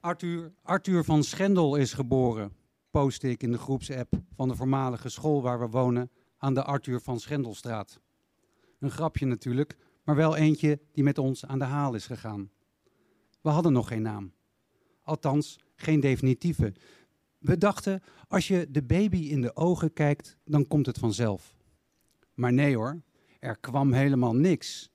[0.00, 2.52] Arthur, Arthur van Schendel is geboren,
[2.90, 7.00] post ik in de groepsapp van de voormalige school waar we wonen aan de Arthur
[7.00, 8.00] van Schendelstraat.
[8.78, 12.50] Een grapje natuurlijk, maar wel eentje die met ons aan de haal is gegaan.
[13.40, 14.32] We hadden nog geen naam.
[15.02, 16.74] Althans, geen definitieve.
[17.38, 21.56] We dachten, als je de baby in de ogen kijkt, dan komt het vanzelf.
[22.34, 23.02] Maar nee hoor,
[23.38, 24.90] er kwam helemaal niks.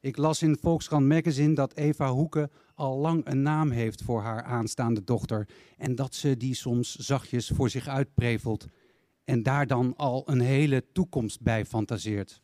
[0.00, 2.50] Ik las in Volkskrant Magazine dat Eva Hoeken
[2.80, 7.48] al lang een naam heeft voor haar aanstaande dochter en dat ze die soms zachtjes
[7.48, 8.66] voor zich uitprevelt
[9.24, 12.42] en daar dan al een hele toekomst bij fantaseert.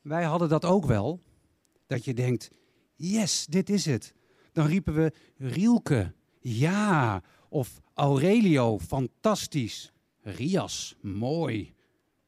[0.00, 1.22] Wij hadden dat ook wel,
[1.86, 2.50] dat je denkt,
[2.94, 4.14] yes, dit is het.
[4.52, 9.92] Dan riepen we Rielke, ja, of Aurelio, fantastisch.
[10.20, 11.74] Rias, mooi.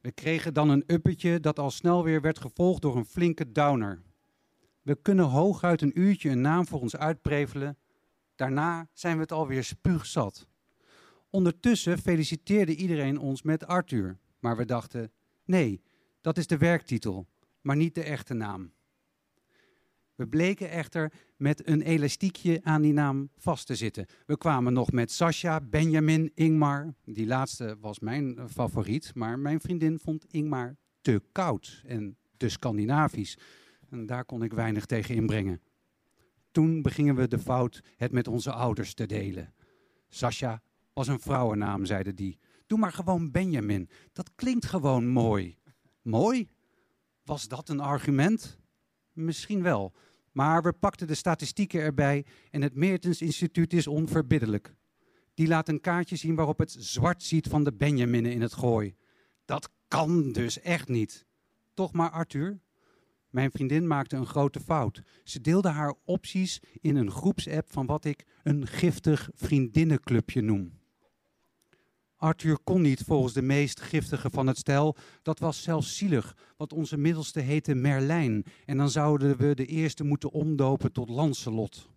[0.01, 4.01] We kregen dan een uppetje dat al snel weer werd gevolgd door een flinke downer.
[4.87, 7.77] We kunnen hooguit een uurtje een naam voor ons uitprevelen.
[8.35, 10.47] Daarna zijn we het alweer spuugzat.
[11.29, 14.17] Ondertussen feliciteerde iedereen ons met Arthur.
[14.39, 15.11] Maar we dachten,
[15.45, 15.81] nee,
[16.21, 17.27] dat is de werktitel,
[17.61, 18.71] maar niet de echte naam.
[20.15, 24.05] We bleken echter met een elastiekje aan die naam vast te zitten.
[24.25, 26.93] We kwamen nog met Sascha, Benjamin, Ingmar.
[27.03, 33.37] Die laatste was mijn favoriet, maar mijn vriendin vond Ingmar te koud en te Scandinavisch.
[33.89, 35.61] En daar kon ik weinig tegen inbrengen.
[36.51, 39.53] Toen begingen we de fout het met onze ouders te delen.
[40.09, 40.61] Sascha
[40.93, 42.39] was een vrouwennaam, zeiden die.
[42.67, 43.89] Doe maar gewoon Benjamin.
[44.13, 45.57] Dat klinkt gewoon mooi.
[46.01, 46.49] Mooi?
[47.23, 48.59] Was dat een argument?
[49.13, 49.93] Misschien wel.
[50.31, 54.75] Maar we pakten de statistieken erbij en het Meertens Instituut is onverbiddelijk.
[55.33, 58.95] Die laat een kaartje zien waarop het zwart ziet van de Benjaminnen in het gooi.
[59.45, 61.25] Dat kan dus echt niet.
[61.73, 62.59] Toch maar, Arthur?
[63.37, 65.01] Mijn vriendin maakte een grote fout.
[65.23, 70.79] Ze deelde haar opties in een groepsapp van wat ik een giftig vriendinnenclubje noem.
[72.15, 74.95] Arthur kon niet volgens de meest giftige van het stel.
[75.21, 78.45] Dat was zelfs zielig, want onze middelste heette Merlijn.
[78.65, 81.89] En dan zouden we de eerste moeten omdopen tot Lancelot.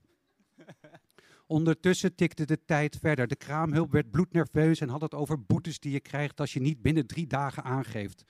[1.46, 3.26] Ondertussen tikte de tijd verder.
[3.26, 6.83] De kraamhulp werd bloednerveus en had het over boetes die je krijgt als je niet
[6.83, 8.24] binnen drie dagen aangeeft.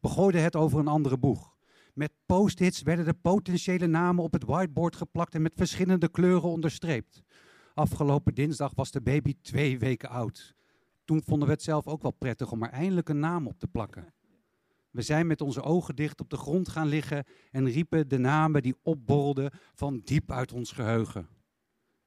[0.00, 1.51] We gooiden het over een andere boeg.
[1.92, 7.22] Met post-its werden de potentiële namen op het whiteboard geplakt en met verschillende kleuren onderstreept.
[7.74, 10.54] Afgelopen dinsdag was de baby twee weken oud.
[11.04, 13.66] Toen vonden we het zelf ook wel prettig om er eindelijk een naam op te
[13.66, 14.14] plakken.
[14.90, 18.62] We zijn met onze ogen dicht op de grond gaan liggen en riepen de namen
[18.62, 21.28] die opborrelden van diep uit ons geheugen.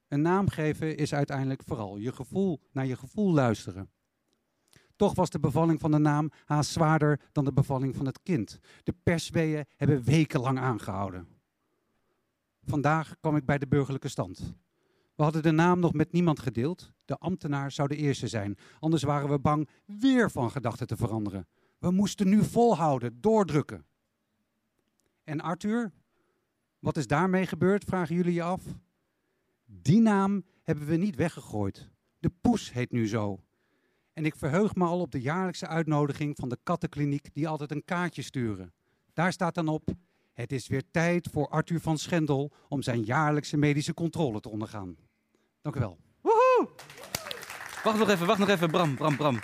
[0.08, 3.90] Een naam geven is uiteindelijk vooral je gevoel, naar je gevoel luisteren.
[4.96, 8.60] Toch was de bevalling van de naam haast zwaarder dan de bevalling van het kind.
[8.84, 11.28] De persweeën hebben wekenlang aangehouden.
[12.66, 14.56] Vandaag kwam ik bij de burgerlijke stand.
[15.16, 16.92] We hadden de naam nog met niemand gedeeld.
[17.06, 18.58] De ambtenaar zou de eerste zijn.
[18.80, 21.48] Anders waren we bang weer van gedachten te veranderen.
[21.80, 23.86] We moesten nu volhouden, doordrukken.
[25.24, 25.92] En Arthur,
[26.80, 28.64] wat is daarmee gebeurd, vragen jullie je af?
[29.66, 31.90] Die naam hebben we niet weggegooid.
[32.20, 33.45] De poes heet nu zo.
[34.16, 37.86] En ik verheug me al op de jaarlijkse uitnodiging van de kattenkliniek die altijd een
[37.86, 38.74] kaartje sturen.
[39.14, 39.90] Daar staat dan op:
[40.34, 44.96] Het is weer tijd voor Arthur van Schendel om zijn jaarlijkse medische controle te ondergaan.
[45.62, 45.98] Dank u wel.
[47.84, 48.72] Wacht nog even, wacht nog even.
[48.72, 49.40] Bram, Bram, Bram.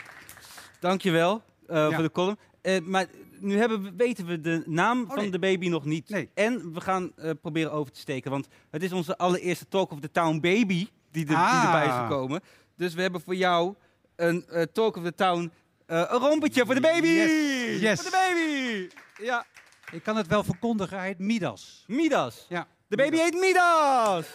[0.80, 1.92] Dankjewel eh Ja.
[1.94, 2.38] voor de column.
[2.62, 3.06] Eh, maar
[3.40, 5.32] nu hebben we, weten we de naam van Oh, nee.
[5.32, 6.10] de baby nog niet.
[6.10, 6.30] Nee.
[6.34, 8.32] En we gaan eh, proberen over te steken.
[8.32, 11.52] Want het is onze allereerste Talk of the Town baby die, er, Ah.
[11.62, 12.42] die erbij is gekomen.
[12.76, 13.76] Dus we hebben voor jou
[14.16, 15.52] een eh, Talk of the Town
[15.86, 17.08] eh, een rompetje voor de baby!
[17.08, 17.80] Yes.
[17.82, 18.02] Yes.
[18.02, 18.90] Voor de baby!
[19.26, 19.46] Ja,
[19.92, 21.84] Ik kan het wel verkondigen, hij heet Midas.
[21.88, 22.46] Midas.
[22.50, 22.68] Ja.
[22.88, 24.26] De baby heet Midas!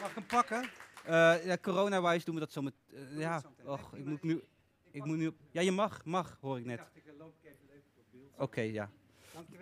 [0.00, 0.70] Mag ik hem pakken?
[1.04, 2.74] Eh ja, corona-wise doen we dat zo met...
[3.16, 4.42] ja, och, ik moet nu...
[4.90, 5.32] Ik moet nu...
[5.50, 6.80] Ja, je mag, mag, hoor ik net.
[8.36, 8.90] Oké, ja.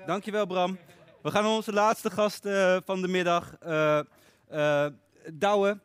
[0.07, 0.78] Dankjewel, Bram.
[1.22, 2.48] We gaan onze laatste gast
[2.85, 4.87] van de middag, eh,
[5.33, 5.80] Douwe.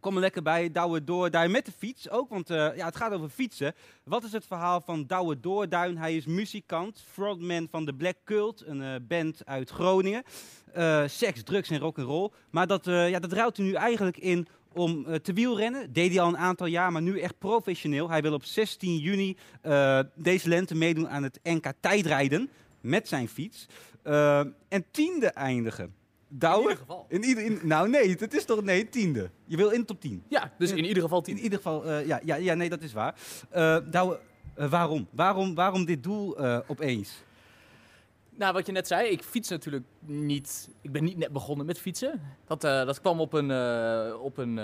[0.00, 3.12] Kom er lekker bij, Douwe Doorduin met de fiets ook, want eh, ja, het gaat
[3.12, 3.74] over fietsen.
[4.04, 5.96] Wat is het verhaal van Douwe Doorduin?
[5.96, 10.22] Hij is muzikant, frontman van de Black Cult, een eh, band uit Groningen.
[10.72, 12.30] Eh, seks, drugs en rock'n'roll.
[12.50, 15.92] Maar dat, ja, dat ruilt hij nu eigenlijk in om te wielrennen.
[15.92, 18.10] Deed hij al een aantal jaar, maar nu echt professioneel.
[18.10, 19.36] Hij wil op 16 juni
[20.14, 23.66] deze lente meedoen aan het NK tijdrijden met zijn fiets.
[24.68, 25.97] En tiende eindigen.
[26.28, 26.62] Douwe?
[26.62, 27.06] In ieder geval.
[27.08, 29.30] In ieder, in- nou nee, het is toch nee, tiende.
[29.44, 30.22] Je wil in de top 10.
[30.28, 31.36] Ja, dus in ieder geval tien.
[31.36, 33.14] In ieder geval, eh, ja, ja, ja, nee, dat is waar.
[33.50, 34.20] Eh Douwe,
[34.54, 35.08] eh, waarom?
[35.10, 35.54] waarom?
[35.54, 37.22] Waarom dit doel opeens?
[38.30, 40.68] Nou, wat je net zei, ik fiets natuurlijk niet.
[40.80, 42.20] Ik ben niet net begonnen met fietsen.
[42.46, 43.50] Dat, dat kwam op een,
[44.20, 44.60] op een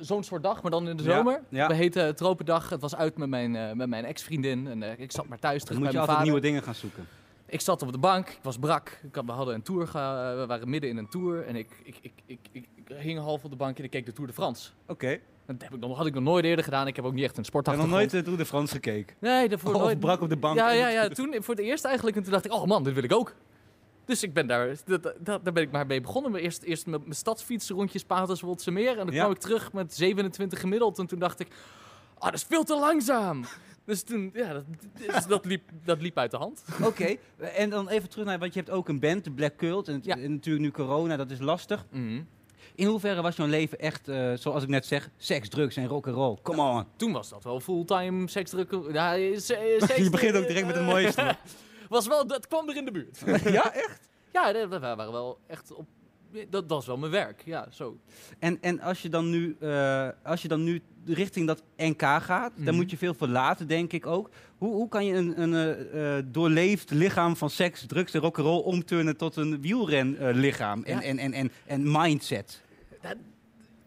[0.00, 1.42] zo'n soort dag, maar dan in de Ja, zomer.
[1.48, 1.66] ja.
[1.66, 2.68] We heten Tropendag.
[2.70, 4.66] Het was uit met mijn, met mijn ex-vriendin.
[4.82, 6.24] En ik zat maar thuis Dan terug moet bij je mijn altijd vader.
[6.24, 7.06] nieuwe dingen gaan zoeken.
[7.54, 8.98] Ik zat op de bank, ik was brak.
[9.02, 11.46] Ik had, we hadden een tour, ge- we waren midden in een tour.
[11.46, 14.06] En ik, ik, ik, ik, ik, ik hing half op de bank en ik keek
[14.06, 14.70] de Tour de France.
[14.86, 15.18] Oké.
[15.46, 16.86] Dat heb ik nog, had ik nog nooit eerder gedaan.
[16.86, 18.12] Ik heb ook niet echt een Ik heb nog sportachtergrond.
[18.12, 19.16] nooit uh, Tour de France gekeken.
[19.18, 20.00] Nee, daarvoor Of nooit.
[20.00, 20.56] brak op de bank.
[20.56, 21.08] Ja, ja, ja.
[21.08, 22.16] Toen voor het eerst eigenlijk.
[22.16, 23.34] En toen dacht ik, oh man, dit wil ik ook.
[24.04, 26.34] Dus ik ben daar, dat, dat, daar ben ik maar mee begonnen.
[26.34, 28.98] Eerst, eerst met mijn stadsfiets rondjes Paterswoldse Meer.
[28.98, 29.20] En dan Ja.
[29.20, 30.98] kwam ik terug met 27 gemiddeld.
[30.98, 31.48] En toen dacht ik,
[32.18, 33.44] ah, dat is veel te langzaam.
[33.84, 34.64] Dus toen, ja, dat,
[35.14, 36.64] dus dat, liep, dat liep uit de hand.
[36.82, 39.88] Oké, en dan even terug naar, want je hebt ook een band, de Black Cult.
[39.88, 40.16] En, het- Ja.
[40.18, 41.84] en natuurlijk nu corona, dat is lastig.
[41.90, 42.22] Mhm.
[42.74, 46.06] In hoeverre was jouw leven echt, eh, zoals ik net zeg, seks, drugs en rock
[46.06, 46.36] and roll?
[46.42, 46.84] Come on.
[46.96, 48.74] Toen was dat wel fulltime seksdruk.
[48.92, 51.36] Ja, se- seks- Je begint ook direct met het mooiste.
[51.88, 53.18] was wel, dat kwam er in de buurt.
[53.44, 54.08] ja, echt?
[54.32, 55.86] Ja, dat waren wel echt op.
[56.34, 57.42] Dat, dat was wel mijn werk.
[57.44, 57.98] Ja, zo.
[58.38, 62.52] En, en als, je dan nu, eh, als je dan nu richting dat NK gaat,
[62.56, 62.74] dan Mhm.
[62.74, 64.30] moet je veel verlaten, denk ik ook.
[64.58, 68.62] Hoe, hoe kan je een, een eh, eh, doorleefd lichaam van seks, drugs en rock'n'roll
[68.62, 71.02] omturnen tot een wielrenlichaam lichaam en, Ja.
[71.02, 72.62] en, en, en, en mindset?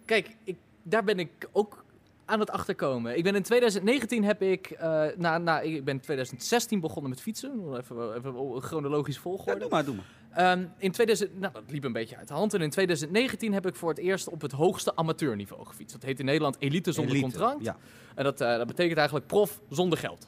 [0.06, 1.86] Kijk, ik, daar ben ik ook
[2.26, 3.18] aan het achterkomen.
[3.18, 4.78] Ik ben in 2019 heb ik,
[5.18, 7.76] na, na, ik ben in 2016 begonnen met fietsen.
[7.78, 9.60] Even, even chronologisch Ja, volgorde.
[9.60, 10.06] doe maar, doe maar.
[10.38, 12.54] Ehm, in 2000, nou, dat liep een beetje uit de hand.
[12.54, 15.94] En in 2019 heb ik voor het eerst op het hoogste amateurniveau gefietst.
[15.94, 17.64] Dat heet in Nederland elite zonder Elite, contract.
[17.64, 17.78] Ja,
[18.16, 20.28] En dat, eh, dat betekent eigenlijk prof zonder geld.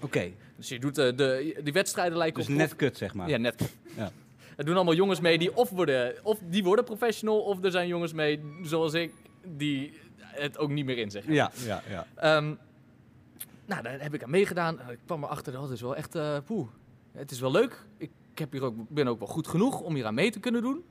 [0.00, 0.32] oké.
[0.56, 3.28] Dus je doet eh, de, die wedstrijden lijken Dus op net kut, zeg maar.
[3.28, 3.72] Ja, net.
[3.96, 4.10] Ja.
[4.56, 7.88] Er doen allemaal jongens mee die of worden, of die worden professional, of er zijn
[7.88, 9.12] jongens mee, zoals ik,
[9.56, 11.32] die het ook niet meer in hebben.
[11.34, 11.82] ja, ja.
[11.88, 12.06] ja.
[12.14, 12.54] Ehm,
[13.66, 14.80] nou, daar heb ik aan meegedaan.
[14.90, 16.68] Ik kwam erachter, dat is wel echt, eh poeh.
[17.12, 17.86] Het is wel leuk.
[17.96, 20.62] Ik heb hier ook, ben ook wel goed genoeg om hier aan mee te kunnen
[20.62, 20.84] doen.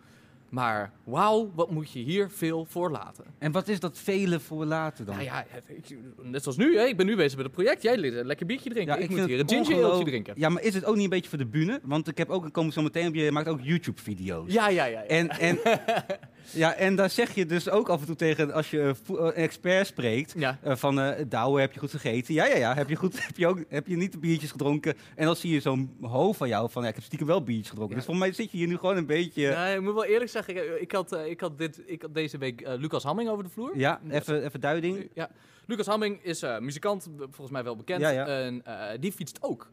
[0.50, 3.24] Maar wauw, wat moet je hier veel voor laten.
[3.38, 5.16] En wat is dat vele voor later dan?
[5.16, 6.78] Nou ja, het- ik- net zoals nu.
[6.78, 6.84] Hè.
[6.86, 7.82] Ik ben nu bezig met een project.
[7.82, 8.96] Jij leert een lekker biertje drinken.
[8.96, 10.34] Ja, ik, moet hier een het ginger ongeloof- drinken.
[10.38, 11.80] Ja, maar is het ook niet een beetje voor de bühne?
[11.84, 14.54] Want ik heb ook, ik kom zo meteen op, je maakt ook YouTube-video's.
[14.54, 15.00] Ja, ja, ja.
[15.02, 15.06] ja.
[15.08, 15.58] En, en,
[16.52, 19.18] ja, en daar zeg je dus ook af en toe tegen, als je een vo-
[19.26, 20.58] een expert spreekt, ja.
[20.62, 22.34] eh, van eh Douwe, heb je goed gegeten?
[22.34, 22.74] Ja, ja, ja.
[22.76, 24.94] Heb je, goed, heb je, ook, heb je niet de biertjes gedronken?
[25.16, 27.70] En dan zie je zo'n hoofd van jou van, ja, ik heb stiekem wel biertjes
[27.70, 27.96] gedronken.
[27.96, 28.02] Ja.
[28.02, 29.42] Dus voor mij zit je hier nu gewoon een beetje...
[29.42, 32.14] Ja, ik moet wel eerlijk zeggen, ik, ik, had, eh, ik, had, dit, ik had
[32.14, 33.78] deze week eh, Lucas Hamming over de vloer.
[33.78, 35.10] Ja, even, even duiding.
[35.14, 35.30] Ja.
[35.68, 38.02] Lucas Hamming is eh, muzikant, volgens mij wel bekend.
[38.02, 39.72] En eh, die fietst ook.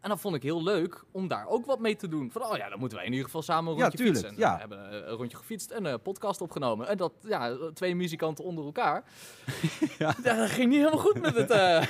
[0.00, 2.30] En dat vond ik heel leuk om daar ook wat mee te doen.
[2.30, 4.44] Van, oh ja, dan moeten wij in ieder geval samen een Ja, rondje tuurlijk, fietsen.
[4.44, 4.54] En ja.
[4.54, 6.88] We hebben eh, een rondje gefietst en een podcast opgenomen.
[6.88, 9.04] En dat, ja, twee muzikanten onder elkaar.
[9.98, 10.14] Ja.
[10.22, 10.36] ja.
[10.36, 11.86] dat ging niet helemaal goed met het, eh,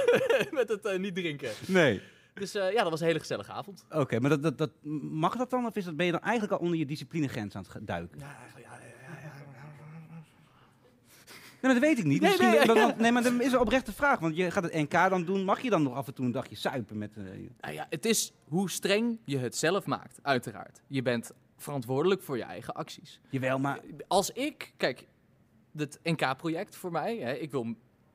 [0.60, 1.50] met het eh, niet drinken.
[1.66, 2.02] Nee.
[2.34, 3.84] Dus eh, ja, dat was een hele gezellige avond.
[3.90, 4.70] Oké, maar dat, dat, dat,
[5.10, 5.66] mag dat dan?
[5.66, 8.18] Of is dat, ben je dan eigenlijk al onder je disciplinegrens aan het duiken?
[8.18, 8.69] Ja, ja,
[11.62, 12.20] maar dat weet ik niet.
[12.20, 12.66] Nee, Misschien, nee.
[12.84, 14.18] want- nee, maar dat is een oprechte vraag.
[14.18, 15.44] Want je gaat het NK dan doen.
[15.44, 17.16] Mag je dan nog af en toe een dagje suipen met...
[17.16, 17.22] eh,
[17.60, 20.80] Nou ja, het is hoe streng je het zelf maakt, uiteraard.
[20.86, 23.20] Je bent verantwoordelijk voor je eigen acties.
[23.28, 23.80] jawel, maar...
[24.08, 25.06] Als ik, kijk,
[25.76, 27.64] het NK-project voor mij, hè, ik wil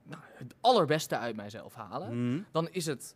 [0.03, 2.45] nou, het allerbeste uit mijzelf halen, Hmm.
[2.51, 3.15] dan is het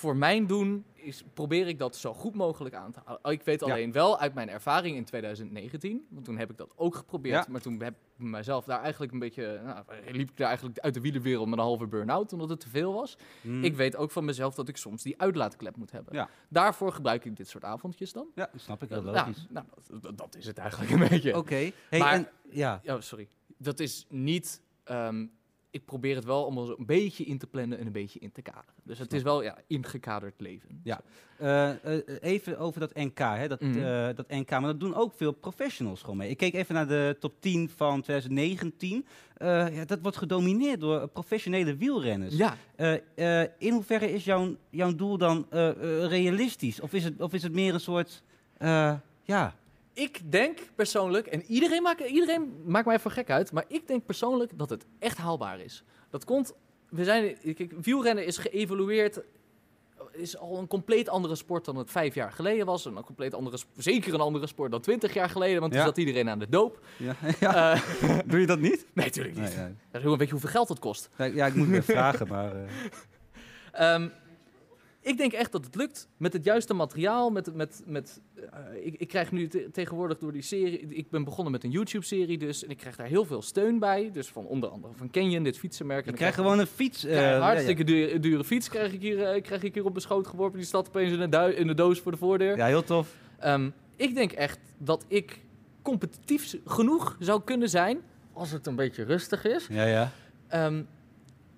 [0.00, 3.32] voor mijn doen, is, probeer ik dat zo goed mogelijk aan te houden.
[3.32, 3.66] Ik weet Ja.
[3.72, 7.50] alleen wel uit mijn ervaring in 2019, want toen heb ik dat ook geprobeerd, Ja.
[7.52, 10.94] maar toen heb ik mezelf daar eigenlijk een beetje, nou, liep ik daar eigenlijk uit
[10.94, 13.16] de wielenwereld met een halve burn-out, omdat het te veel was.
[13.40, 13.64] Hmm.
[13.64, 16.14] Ik weet ook van mezelf dat ik soms die uitlaatklep moet hebben.
[16.14, 16.28] Ja.
[16.48, 18.26] Daarvoor gebruik ik dit soort avondjes dan.
[18.34, 18.88] Ja, snap ik.
[18.88, 19.46] Nou, logisch.
[19.50, 19.66] nou,
[20.00, 21.36] dat, dat is het eigenlijk een beetje.
[21.36, 21.70] Oké.
[21.88, 22.80] Hey, Maar- en, ja.
[22.82, 23.28] Ja, sorry.
[23.58, 24.60] Dat is niet.
[24.84, 25.26] ehm,
[25.70, 28.32] ik probeer het wel om zo een beetje in te plannen en een beetje in
[28.32, 28.74] te kaderen.
[28.82, 30.80] Dus het is wel ja, ingekaderd leven.
[30.84, 31.00] Ja.
[31.38, 33.48] Eh, eh, even over dat NK, hè?
[33.48, 33.78] Dat, Mhm.
[33.78, 34.50] eh, dat NK.
[34.50, 36.30] Maar dat doen ook veel professionals gewoon mee.
[36.30, 39.06] Ik keek even naar de top 10 van 2019.
[39.36, 42.36] Eh, ja, dat wordt gedomineerd door professionele wielrenners.
[42.36, 45.76] Ja, Eh, eh, in hoeverre is jouw, jouw doel dan eh, eh,
[46.08, 46.80] realistisch?
[46.80, 48.22] Of is, het, of is het meer een soort...
[48.58, 49.54] eh, ja,
[49.92, 54.04] ik denk persoonlijk, en iedereen maakt, iedereen maakt mij voor gek uit, maar ik denk
[54.06, 55.84] persoonlijk dat het echt haalbaar is.
[56.10, 56.52] Dat komt,
[56.88, 59.20] we zijn, kijk, wielrennen is geëvolueerd
[60.12, 62.86] is al een compleet andere sport dan het vijf jaar geleden was.
[62.86, 65.86] En een compleet andere, zeker een andere sport dan twintig jaar geleden, want toen Ja.
[65.86, 66.80] zat iedereen aan de doop.
[66.96, 67.72] Ja, ja.
[67.74, 68.86] Eh, Doe je dat niet?
[68.92, 69.48] nee, natuurlijk niet.
[69.48, 69.74] Nee, nee.
[69.90, 71.08] Dat is hoe- Weet je hoeveel geld het kost?
[71.16, 72.52] Ja, ik moet even vragen, maar...
[72.56, 72.62] eh,
[73.94, 74.08] Ehm,
[75.02, 77.30] ik denk echt dat het lukt met het juiste materiaal.
[77.30, 80.78] Met, met, met, eh, ik, ik krijg nu te- tegenwoordig door die serie.
[80.80, 82.64] Ik ben begonnen met een YouTube-serie dus.
[82.64, 84.10] En ik krijg daar heel veel steun bij.
[84.12, 86.04] Dus van onder andere van Canyon, dit fietsenmerk.
[86.04, 87.04] En ik krijg gewoon een fiets.
[87.04, 89.90] eh, een ja, hartstikke dure, dure fiets krijg ik, hier, eh, krijg ik hier op
[89.90, 90.58] mijn schoot geworpen.
[90.58, 92.56] Die staat opeens in de, in de doos voor de voordeur.
[92.56, 93.16] Ja, heel tof.
[93.38, 95.40] Ehm, ik denk echt dat ik
[95.82, 97.98] competitief genoeg zou kunnen zijn.
[98.32, 99.66] Als het een beetje rustig is.
[99.70, 100.10] Ja, ja.
[100.48, 100.82] Ehm,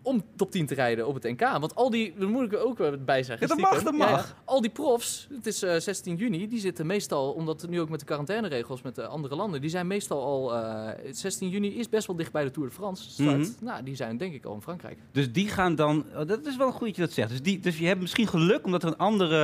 [0.02, 1.40] om top 10 te rijden op het NK.
[1.40, 3.48] Want al die, dat moet ik er ook bij zeggen.
[3.48, 4.36] Ja, dat mag, dat mag.
[4.44, 7.88] al die profs, het is eh, 16 juni, die zitten meestal, omdat het nu ook
[7.88, 11.88] met de quarantaineregels met de andere landen, die zijn meestal al, eh, 16 juni is
[11.88, 13.38] best wel dicht bij de Tour de France start.
[13.38, 13.64] Mhm.
[13.64, 14.98] Nou, die zijn denk ik al in Frankrijk.
[15.12, 16.04] Dus die gaan dan.
[16.16, 17.28] oh, dat is wel goed dat je dat zegt.
[17.28, 19.36] Dus, die, dus je hebt misschien geluk omdat er een andere,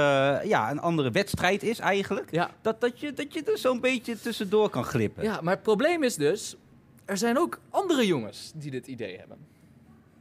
[0.45, 2.31] ja, een andere wedstrijd is eigenlijk.
[2.31, 2.51] Ja.
[2.63, 5.23] Dat, dat, je, dat je er zo'n beetje tussendoor kan glippen.
[5.23, 6.57] ja, maar het probleem is dus,
[7.05, 9.48] er zijn ook andere jongens die dit idee hebben.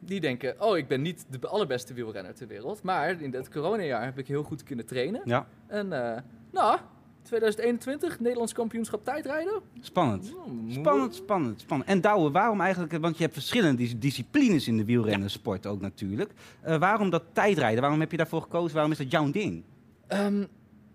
[0.08, 4.04] Die denken, oh, ik ben niet de allerbeste wielrenner ter wereld, maar in het coronajaar
[4.06, 5.22] heb ik heel goed kunnen trainen.
[5.26, 6.80] Ja, En, eh, nou,
[7.22, 9.62] 2021, Nederlands kampioenschap tijdrijden.
[9.82, 10.34] spannend.
[10.46, 11.90] Hmm, Spannend, spannend, spannend.
[11.90, 16.32] En Douwe, waarom eigenlijk, want je hebt verschillende dis- disciplines in de wielrennersport ook natuurlijk.
[16.62, 17.82] Eh, waarom dat tijdrijden?
[17.82, 18.74] Waarom heb je daarvoor gekozen?
[18.74, 19.64] Waarom is dat jouw ding?
[20.08, 20.38] Ehm,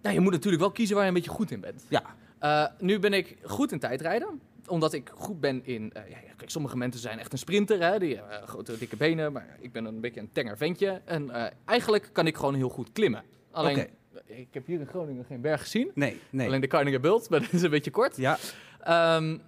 [0.03, 1.85] nou, je moet natuurlijk wel kiezen waar je een beetje goed in bent.
[1.89, 2.03] Ja.
[2.39, 4.41] Eh, nu ben ik goed in tijdrijden.
[4.73, 5.93] Omdat ik goed ben in...
[5.93, 7.83] eh, ja, kijk, sommige mensen zijn echt een sprinter.
[7.83, 9.33] Hè, die hebben eh, grote, dikke benen.
[9.33, 11.01] Maar ik ben een beetje een tenger ventje.
[11.05, 13.23] En eh, eigenlijk kan ik gewoon heel goed klimmen.
[13.51, 13.89] Alleen,
[14.27, 15.91] ik heb hier in Groningen geen berg gezien.
[15.95, 16.47] Nee, nee.
[16.47, 18.17] Alleen de Karninger Bult, maar dat is een beetje kort.
[18.17, 18.39] ja,
[18.81, 19.39] Ehm,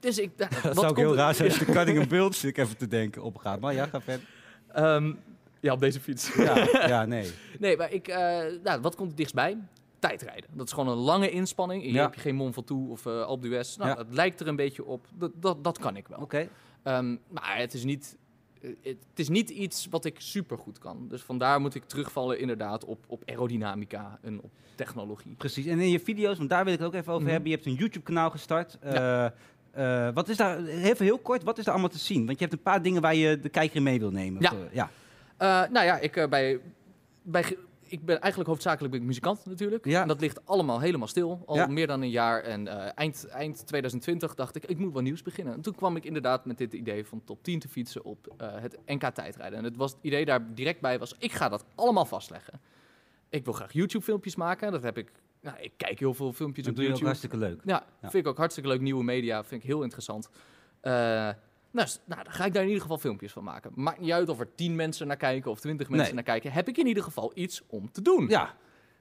[0.00, 0.30] dus ik...
[0.38, 2.88] dat wat zou ook heel raar zijn als de Cunningham Bult zit ik even te
[2.88, 3.60] denken opgaat.
[3.60, 4.26] Maar ja, ga verder.
[4.72, 5.12] Ehm,
[5.60, 6.34] ja, op deze fiets.
[6.34, 7.30] Ja, ja, nee.
[7.58, 8.06] Nee, maar ik,
[8.62, 9.56] nou, wat komt het dichtstbij?
[10.00, 10.50] Tijdrijden.
[10.52, 11.82] Dat is gewoon een lange inspanning.
[11.82, 12.02] Hier Ja.
[12.02, 13.76] heb je geen Mont Ventoux of Alpe d'Huez.
[13.76, 13.94] Nou, Ja.
[13.96, 15.06] dat lijkt er een beetje op.
[15.14, 16.18] Dat, dat, dat kan ik wel.
[16.20, 16.48] Oké.
[16.82, 18.16] Ehm, maar het is, niet,
[18.62, 21.08] eh, het is niet iets wat ik super goed kan.
[21.08, 25.34] Dus vandaar moet ik terugvallen inderdaad op, op aerodynamica en op technologie.
[25.38, 25.66] Precies.
[25.66, 27.30] En in je video's, want daar wil ik het ook even over Mhm.
[27.32, 27.50] hebben.
[27.50, 28.78] Je hebt een YouTube-kanaal gestart.
[28.80, 29.24] Eh,
[29.70, 32.26] eh, wat is daar, even heel kort, wat is daar allemaal te zien?
[32.26, 34.42] Want je hebt een paar dingen waar je de kijker in mee wil nemen.
[34.42, 34.52] Ja.
[34.72, 35.68] Ja.
[35.70, 36.60] Nou ja, ik, bij,
[37.22, 37.56] bij,
[37.90, 39.84] ik ben eigenlijk hoofdzakelijk ben ik muzikant natuurlijk.
[39.84, 40.02] Ja.
[40.02, 41.66] En dat ligt allemaal helemaal stil, al Ja.
[41.66, 42.42] meer dan een jaar.
[42.42, 45.54] En eh, eind, eind 2020 dacht ik, ik moet wel nieuws beginnen.
[45.54, 48.48] En toen kwam ik inderdaad met dit idee van top 10 te fietsen op eh,
[48.60, 49.58] het NK tijdrijden.
[49.58, 52.60] En het, was, het idee daar direct bij was, ik ga dat allemaal vastleggen.
[53.28, 54.72] Ik wil graag YouTube filmpjes maken.
[54.72, 57.18] Dat heb ik, nou, ik kijk heel veel filmpjes Dat op doe je ook YouTube.
[57.28, 57.60] hartstikke leuk.
[57.64, 58.10] Ja, Ja.
[58.10, 58.80] vind ik ook hartstikke leuk.
[58.80, 60.28] Nieuwe media, vind ik heel interessant.
[60.80, 61.28] Eh,
[61.72, 63.70] nou, nou, dan ga ik daar in ieder geval filmpjes van maken.
[63.74, 66.14] Maakt niet uit of er 10 mensen naar kijken of 20 mensen Nee.
[66.14, 66.52] naar kijken.
[66.52, 68.28] Heb ik in ieder geval iets om te doen.
[68.28, 68.54] Ja.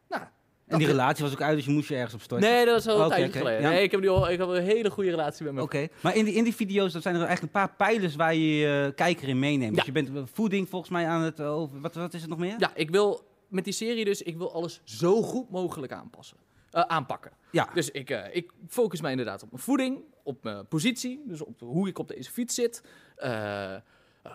[0.10, 0.24] Nou,
[0.68, 2.50] En die relatie was ook uit, dus je moest je ergens op storten.
[2.50, 3.62] Nee, dat is al een tijdje geleden.
[3.62, 3.70] ja.
[3.70, 6.16] Nee, ik heb, nu al, ik heb een hele goede relatie met mijn Oké, maar
[6.16, 8.92] in die, in die video's dat zijn er eigenlijk een paar pijlers waar je je
[8.96, 9.70] kijker in meeneemt.
[9.76, 9.76] Ja.
[9.76, 11.82] Dus je bent voeding volgens mij aan het eh, over.
[11.82, 12.56] Wat, wat is het nog meer?
[12.58, 16.38] Ja, ik wil met die serie dus, ik wil alles zo goed mogelijk aanpassen.
[16.72, 17.32] Eh, aanpakken.
[17.52, 17.70] Ja.
[17.74, 21.60] Dus ik, eh, ik focus mij inderdaad op mijn voeding, op mijn positie, dus op
[21.60, 22.84] hoe ik op deze fiets zit.
[23.16, 23.76] eh,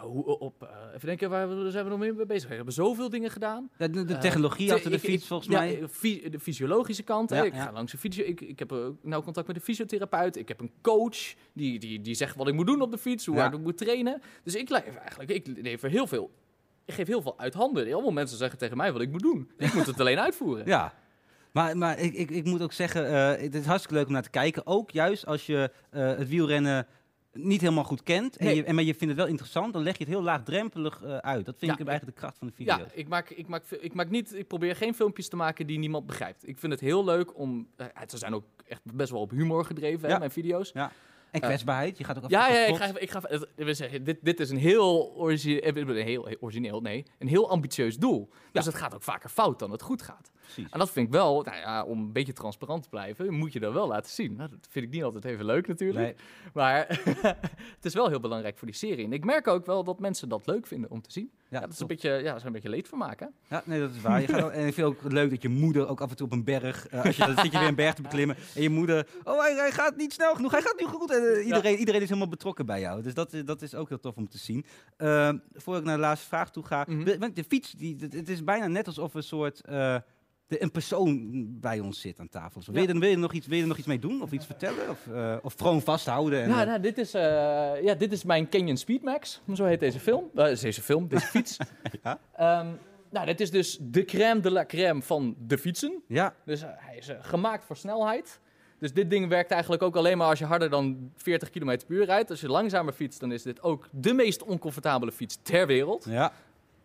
[0.01, 2.49] hoe, op, even denken, waar zijn we nog mee bezig?
[2.49, 3.71] We hebben zoveel dingen gedaan.
[3.77, 5.81] De, de, de technologie te- achter de ik- fiets volgens ja, mij.
[6.31, 7.31] de fysiologische kant.
[7.31, 7.45] hè.
[7.45, 7.65] Ik ja.
[7.65, 8.25] ga langs een fysio.
[8.25, 10.37] Ik, ik heb nauw contact met een fysiotherapeut.
[10.37, 13.27] Ik heb een coach die, die, die zegt wat ik moet doen op de fiets,
[13.27, 14.23] hoe hard ik moet trainen.
[14.43, 16.31] Dus ik leef eigenlijk, ik lever heel veel.
[16.85, 17.93] Ik geef heel veel uit handen.
[17.93, 19.51] Allemaal mensen zeggen tegen mij wat ik moet doen.
[19.59, 20.67] Ik moet het alleen uitvoeren.
[20.67, 20.95] Ja.
[21.55, 24.23] Maar, maar ik, ik, ik moet ook zeggen, eh, het is hartstikke leuk om naar
[24.23, 24.67] te kijken.
[24.67, 26.87] Ook juist als je eh, het wielrennen
[27.33, 28.57] niet helemaal goed kent, en Nee.
[28.57, 31.17] je, en, maar je vindt het wel interessant, dan leg je het heel laagdrempelig eh,
[31.17, 31.45] uit.
[31.47, 31.79] Dat vind Ja.
[31.79, 32.77] ik eigenlijk de kracht van de video.
[32.77, 35.79] Ja, ik, maak, ik, maak, ik maak niet, ik probeer geen filmpjes te maken die
[35.79, 36.49] niemand begrijpt.
[36.49, 37.69] Ik vind het heel leuk om.
[38.07, 40.19] ze zijn ook echt best wel op humor gedreven, hè, Ja.
[40.19, 40.73] mijn video's.
[41.31, 43.23] En kwetsbaarheid, je gaat ook af Ja, toe ja, ik ga, ik ga,
[43.55, 47.51] wil zeggen, dit, dit is een heel, origi- een heel heel origineel, nee, een heel
[47.51, 48.29] ambitieus doel.
[48.55, 50.31] Dus het gaat ook vaker fout dan het goed gaat.
[50.41, 50.71] Precies.
[50.73, 53.61] En dat vind ik wel, nou ja, om een beetje transparant te blijven, moet je
[53.61, 54.37] dat wel laten zien.
[54.37, 56.15] Nou, dat vind ik niet altijd even leuk natuurlijk, Nee.
[56.55, 56.87] maar
[57.77, 59.05] het is wel heel belangrijk voor die serie.
[59.05, 61.31] En ik merk ook wel dat mensen dat leuk vinden om te zien.
[61.49, 63.27] Ja, dat is een beetje, ja, is een beetje leedvermaak, hè?
[63.49, 64.21] Ja, nee, dat is waar.
[64.21, 66.27] Je gaat ook- en ik vind ook leuk dat je moeder ook af en toe
[66.27, 68.63] op een berg, eh, als je, dan zit je weer een berg te beklimmen, en
[68.63, 71.11] je moeder, oh hij, hij gaat niet snel genoeg, hij gaat niet goed.
[71.13, 73.03] En, eh, iedereen, iedereen is helemaal betrokken bij jou.
[73.03, 74.65] Dus dat, is- dat is ook heel tof om te zien.
[74.99, 77.05] Uh, voor ik naar de laatste vraag toe ga, Mhm.
[77.05, 79.97] de, want de fiets, die, het- het is bijna net alsof een soort, eh,
[80.47, 81.29] de, een persoon
[81.61, 82.63] bij ons zit aan tafel.
[82.67, 84.23] Wil, je, er- wil, je er nog iets, wil je er nog iets mee doen,
[84.23, 86.43] of iets vertellen, of, eh, of gewoon vasthouden?
[86.43, 89.41] En, Ja, eh, nou, dit, is, ja, dit is mijn Canyon Speedmax.
[89.55, 90.31] Zo heet deze film.
[90.35, 91.57] Deze film, deze fiets.
[92.03, 92.19] Ja.
[92.37, 92.67] Ehm,
[93.11, 96.03] nou, dit is dus de crème de la crème van de fietsen.
[96.09, 98.41] Ja, Dus hij is gemaakt voor snelheid.
[98.79, 101.85] Dus dit ding werkt eigenlijk ook alleen maar als je harder dan 40 km per
[101.89, 102.31] uur rijdt.
[102.31, 106.05] Als je langzamer fietst, dan is dit ook de meest oncomfortabele fiets ter wereld.
[106.09, 106.33] ja.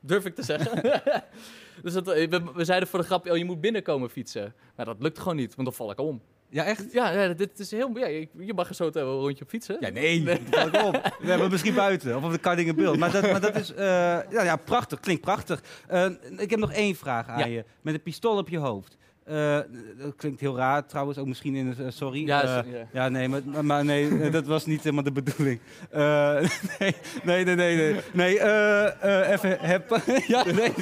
[0.02, 0.82] Durf ik te zeggen.
[1.84, 4.54] dus dat, eh, we, we zeiden voor de grap, oh, je moet binnenkomen fietsen.
[4.76, 6.22] Maar dat lukt gewoon niet, want dan val ik om.
[6.52, 6.92] Ja, echt?
[6.94, 7.98] Ja, ja dit is heel...
[7.98, 9.78] Ja, je- mag er zo een rondje op fietsen.
[9.80, 10.94] Ja, nee, dat val ik op.
[10.94, 12.98] We hebben het misschien buiten of op de Kardingenbeeld.
[12.98, 13.78] Maar dat, maar dat is eh,
[14.30, 15.64] ja, ja, prachtig, klinkt prachtig.
[15.88, 17.46] Eh, ik heb nog één vraag aan Ja.
[17.46, 17.66] je.
[17.82, 18.98] Met een pistool op je hoofd.
[19.30, 19.60] Eh,
[19.98, 21.78] dat klinkt heel raar trouwens, ook misschien in een...
[21.86, 22.26] eh, sorry.
[22.26, 22.88] Ja, Eh, is- ja.
[22.94, 25.60] ja, nee, maar, maar- nee, dat was niet helemaal de bedoeling.
[26.80, 27.96] Nee, nee, nee, nee.
[28.14, 28.34] Nee,
[29.32, 30.02] even heb...
[30.28, 30.74] ja, nee,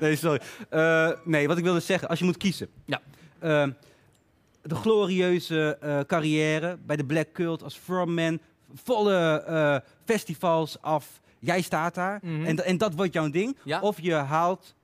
[0.00, 0.16] nee.
[0.16, 0.40] sorry.
[1.24, 2.68] Nee, wat ik wilde zeggen, als je moet kiezen.
[2.84, 3.00] Ja.
[3.38, 3.66] Eh,
[4.62, 8.38] de glorieuze carrière bij de Black Cult als frontman.
[8.74, 11.20] Volle festivals af.
[11.38, 12.18] Jij staat daar.
[12.22, 12.44] Mhm.
[12.44, 13.56] en, en dat wordt jouw ding.
[13.64, 13.80] Ja.
[13.80, 14.74] Of je haalt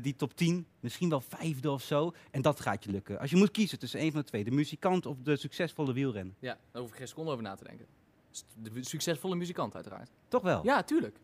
[0.00, 2.12] die top 10, misschien wel vijfde of zo.
[2.30, 3.18] En dat gaat je lukken.
[3.18, 4.44] Als je moet kiezen tussen een van de twee.
[4.44, 6.34] De muzikant of de succesvolle wielrenner.
[6.38, 7.86] Ja, daar hoef ik geen seconde over na te denken.
[8.56, 10.10] De succesvolle muzikant uiteraard.
[10.28, 10.64] Toch wel?
[10.64, 11.16] Ja, tuurlijk.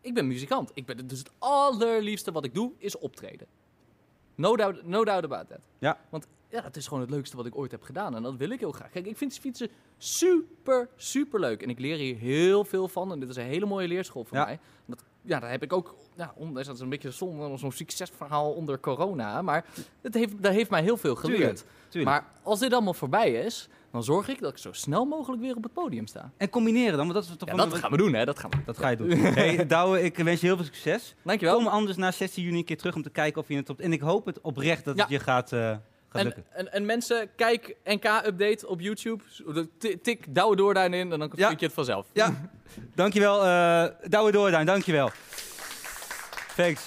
[0.00, 0.70] Ik ben muzikant.
[0.74, 3.46] Ik ben, dus het allerliefste wat ik doe, is optreden.
[4.34, 5.68] No doubt, no doubt about that.
[5.78, 6.00] Ja.
[6.10, 8.14] Want ja, dat is gewoon het leukste wat ik ooit heb gedaan.
[8.16, 8.90] En dat wil ik heel graag.
[8.90, 11.62] Kijk, ik vind fietsen super, super leuk.
[11.62, 13.12] En ik leer hier heel veel van.
[13.12, 14.44] En dit is een hele mooie leerschool voor Ja.
[14.44, 14.58] mij.
[14.86, 15.94] Dat, ja, daar heb ik ook...
[16.16, 19.42] Ja, ondanks dat is een beetje zo'n zo'n succesverhaal onder corona.
[19.42, 19.64] Maar
[20.02, 21.38] het heeft, daar heeft mij heel veel geleerd.
[21.38, 22.10] Tuurlijk, tuurlijk.
[22.12, 25.56] Maar als dit allemaal voorbij is, dan zorg ik dat ik zo snel mogelijk weer
[25.56, 26.30] op het podium sta.
[26.36, 28.24] En combineren dan, want dat is toch Ja, dat gaan we doen, hè?
[28.24, 28.64] Dat gaan we doen.
[28.66, 29.10] Dat ga je doen.
[29.40, 31.14] hey, Douwe, ik wens je heel veel succes.
[31.22, 31.56] Dankjewel.
[31.56, 33.80] Kom anders na 16 juni een keer terug om te kijken of je het top...
[33.80, 35.02] En ik hoop het oprecht dat Ja.
[35.02, 35.76] het je gaat, eh,
[36.08, 36.44] gaat En, lukken.
[36.50, 39.22] en, en mensen, kijk NK-update op YouTube.
[40.02, 41.48] Tik- Douwe Doorduin in en dan Ja.
[41.48, 42.06] vind je het vanzelf.
[42.12, 42.50] Ja,
[42.94, 43.44] dankjewel.
[43.44, 45.10] eh Douwe Doorduin, dankjewel.
[46.56, 46.86] Thanks.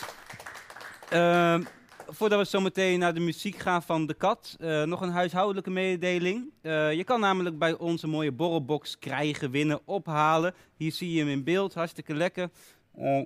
[1.09, 1.63] Ehm,
[2.07, 5.69] voordat we zo meteen naar de muziek gaan van De Kat, eh, nog een huishoudelijke
[5.69, 6.49] mededeling.
[6.61, 10.53] Eh, je kan namelijk bij ons een mooie borrelbox krijgen, winnen, ophalen.
[10.75, 12.49] Hier zie je hem in beeld, hartstikke lekker.
[12.91, 13.25] Oh,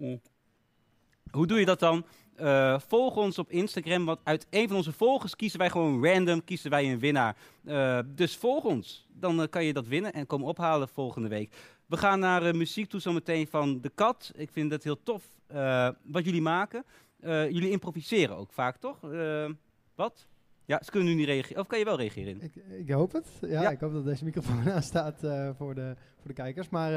[0.00, 0.18] oh.
[1.30, 2.06] Hoe doe je dat dan?
[2.40, 6.44] Eh, volg ons op Instagram, want uit een van onze volgers kiezen wij gewoon random
[6.44, 7.36] kiezen wij een winnaar.
[7.64, 11.54] Eh, dus volg ons, dan eh, kan je dat winnen en komen ophalen volgende week.
[11.86, 14.32] We gaan naar muziek toe zometeen van De Kat.
[14.34, 15.24] Ik vind het heel tof
[16.02, 16.84] wat jullie maken.
[17.22, 19.00] Jullie improviseren ook vaak, toch?
[19.94, 20.26] Wat?
[20.64, 21.62] Ja, ze kunnen nu niet reageren.
[21.62, 22.42] Of kan je wel reageren?
[22.42, 23.26] Ik, ik hoop het.
[23.40, 23.70] Ja, Ja.
[23.70, 26.68] ik hoop dat deze microfoon aanstaat eh voor, de, voor de kijkers.
[26.68, 26.92] Maar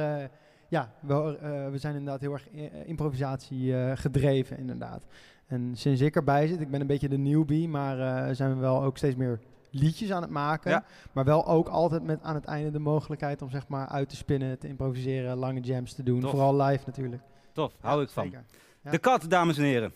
[0.69, 1.37] ja, we,
[1.71, 2.49] we zijn inderdaad heel erg
[2.85, 5.05] improvisatie gedreven, inderdaad.
[5.47, 8.59] En sinds ik erbij zit, ik ben een beetje de newbie, maar eh, zijn we
[8.59, 9.39] wel ook steeds meer
[9.69, 10.71] liedjes aan het maken.
[10.71, 10.83] Ja.
[11.11, 14.15] Maar wel ook altijd met aan het einde de mogelijkheid om zeg maar uit te
[14.15, 16.19] spinnen, te improviseren, lange jams te doen.
[16.19, 16.29] Tof.
[16.29, 17.21] Vooral live natuurlijk.
[17.51, 18.23] Tof, hou Ja, ik van.
[18.23, 18.43] zeker.
[18.83, 18.91] Ja.
[18.91, 19.93] De Kat, dames en heren.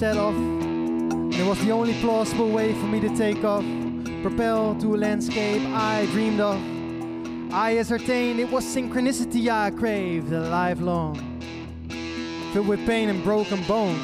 [0.00, 0.34] Set off.
[0.34, 3.62] It was the only plausible way for me to take off.
[4.22, 6.56] Propel to a landscape I dreamed of.
[7.52, 11.16] I ascertained it was synchronicity I craved a lifelong.
[12.54, 14.00] Filled with pain and broken bones.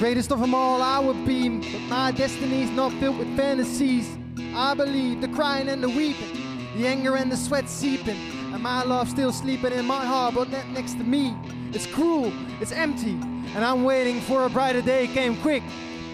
[0.00, 4.18] Greatest of them all I would be, but my destiny's not filled with fantasies.
[4.56, 6.34] I believe the crying and the weeping,
[6.76, 8.18] the anger and the sweat seeping,
[8.52, 11.36] and my love still sleeping in my heart, but not next to me.
[11.72, 13.20] It's cruel, it's empty,
[13.54, 15.62] and I'm waiting for a brighter day came quick.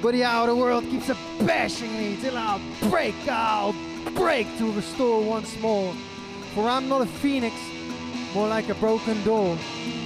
[0.03, 2.61] But the outer world keeps a bashing me till I'll
[2.91, 3.75] break, I'll
[4.15, 5.95] break to restore once more.
[6.55, 7.55] For I'm not a phoenix,
[8.35, 9.57] more like a broken door.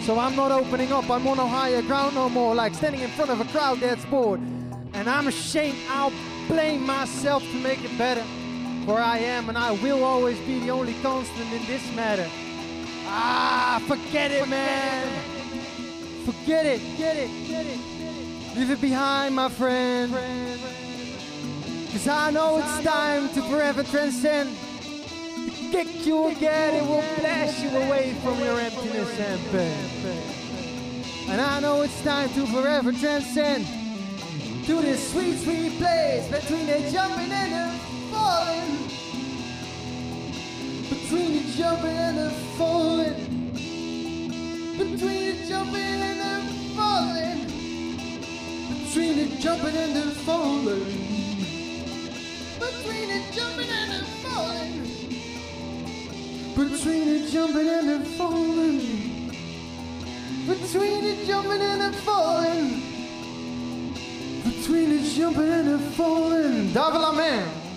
[0.02, 3.10] So I'm not opening up, I'm on no higher ground no more, like standing in
[3.10, 4.40] front of a crowd that's bored.
[4.94, 6.12] And I'm ashamed, I'll
[6.46, 8.24] blame myself to make it better.
[8.86, 12.26] For I am and I will always be the only constant in this matter.
[13.06, 15.37] Ah, forget it, man.
[16.28, 17.80] Forget it, get it, get it.
[17.98, 18.56] Get it.
[18.58, 20.12] Leave it behind, my friend.
[21.90, 24.54] Cause I know it's time to forever transcend.
[25.72, 31.30] Kick you again, it will blast you away from your emptiness and pain.
[31.30, 33.64] And I know it's time to forever transcend
[34.66, 37.78] to this sweet, sweet place between the jumping and the
[38.12, 38.76] falling.
[40.90, 43.14] Between the jumping and the falling.
[44.76, 45.87] Between the jumping
[48.98, 50.84] Between the jumping and the falling.
[52.58, 54.74] Between the jumping and the falling.
[56.56, 58.80] Between the jumping and the falling.
[60.48, 62.82] Between the jumping and the falling.
[64.42, 66.72] Between the jumping and the falling.
[66.72, 67.67] Double man.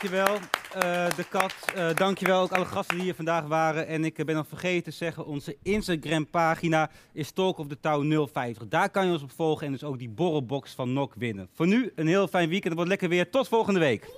[0.00, 0.34] Dankjewel,
[0.72, 1.54] eh de kat.
[1.74, 3.86] Eh dankjewel ook alle gasten die hier vandaag waren.
[3.86, 8.28] En ik eh, ben nog vergeten te zeggen, onze Instagram-pagina is Talk of the Town
[8.32, 8.68] 050.
[8.68, 11.48] Daar kan je ons op volgen en dus ook die borrelbox van NOK winnen.
[11.54, 12.64] Voor nu een heel fijn weekend.
[12.64, 13.30] Het wordt lekker weer.
[13.30, 14.08] Tot volgende week.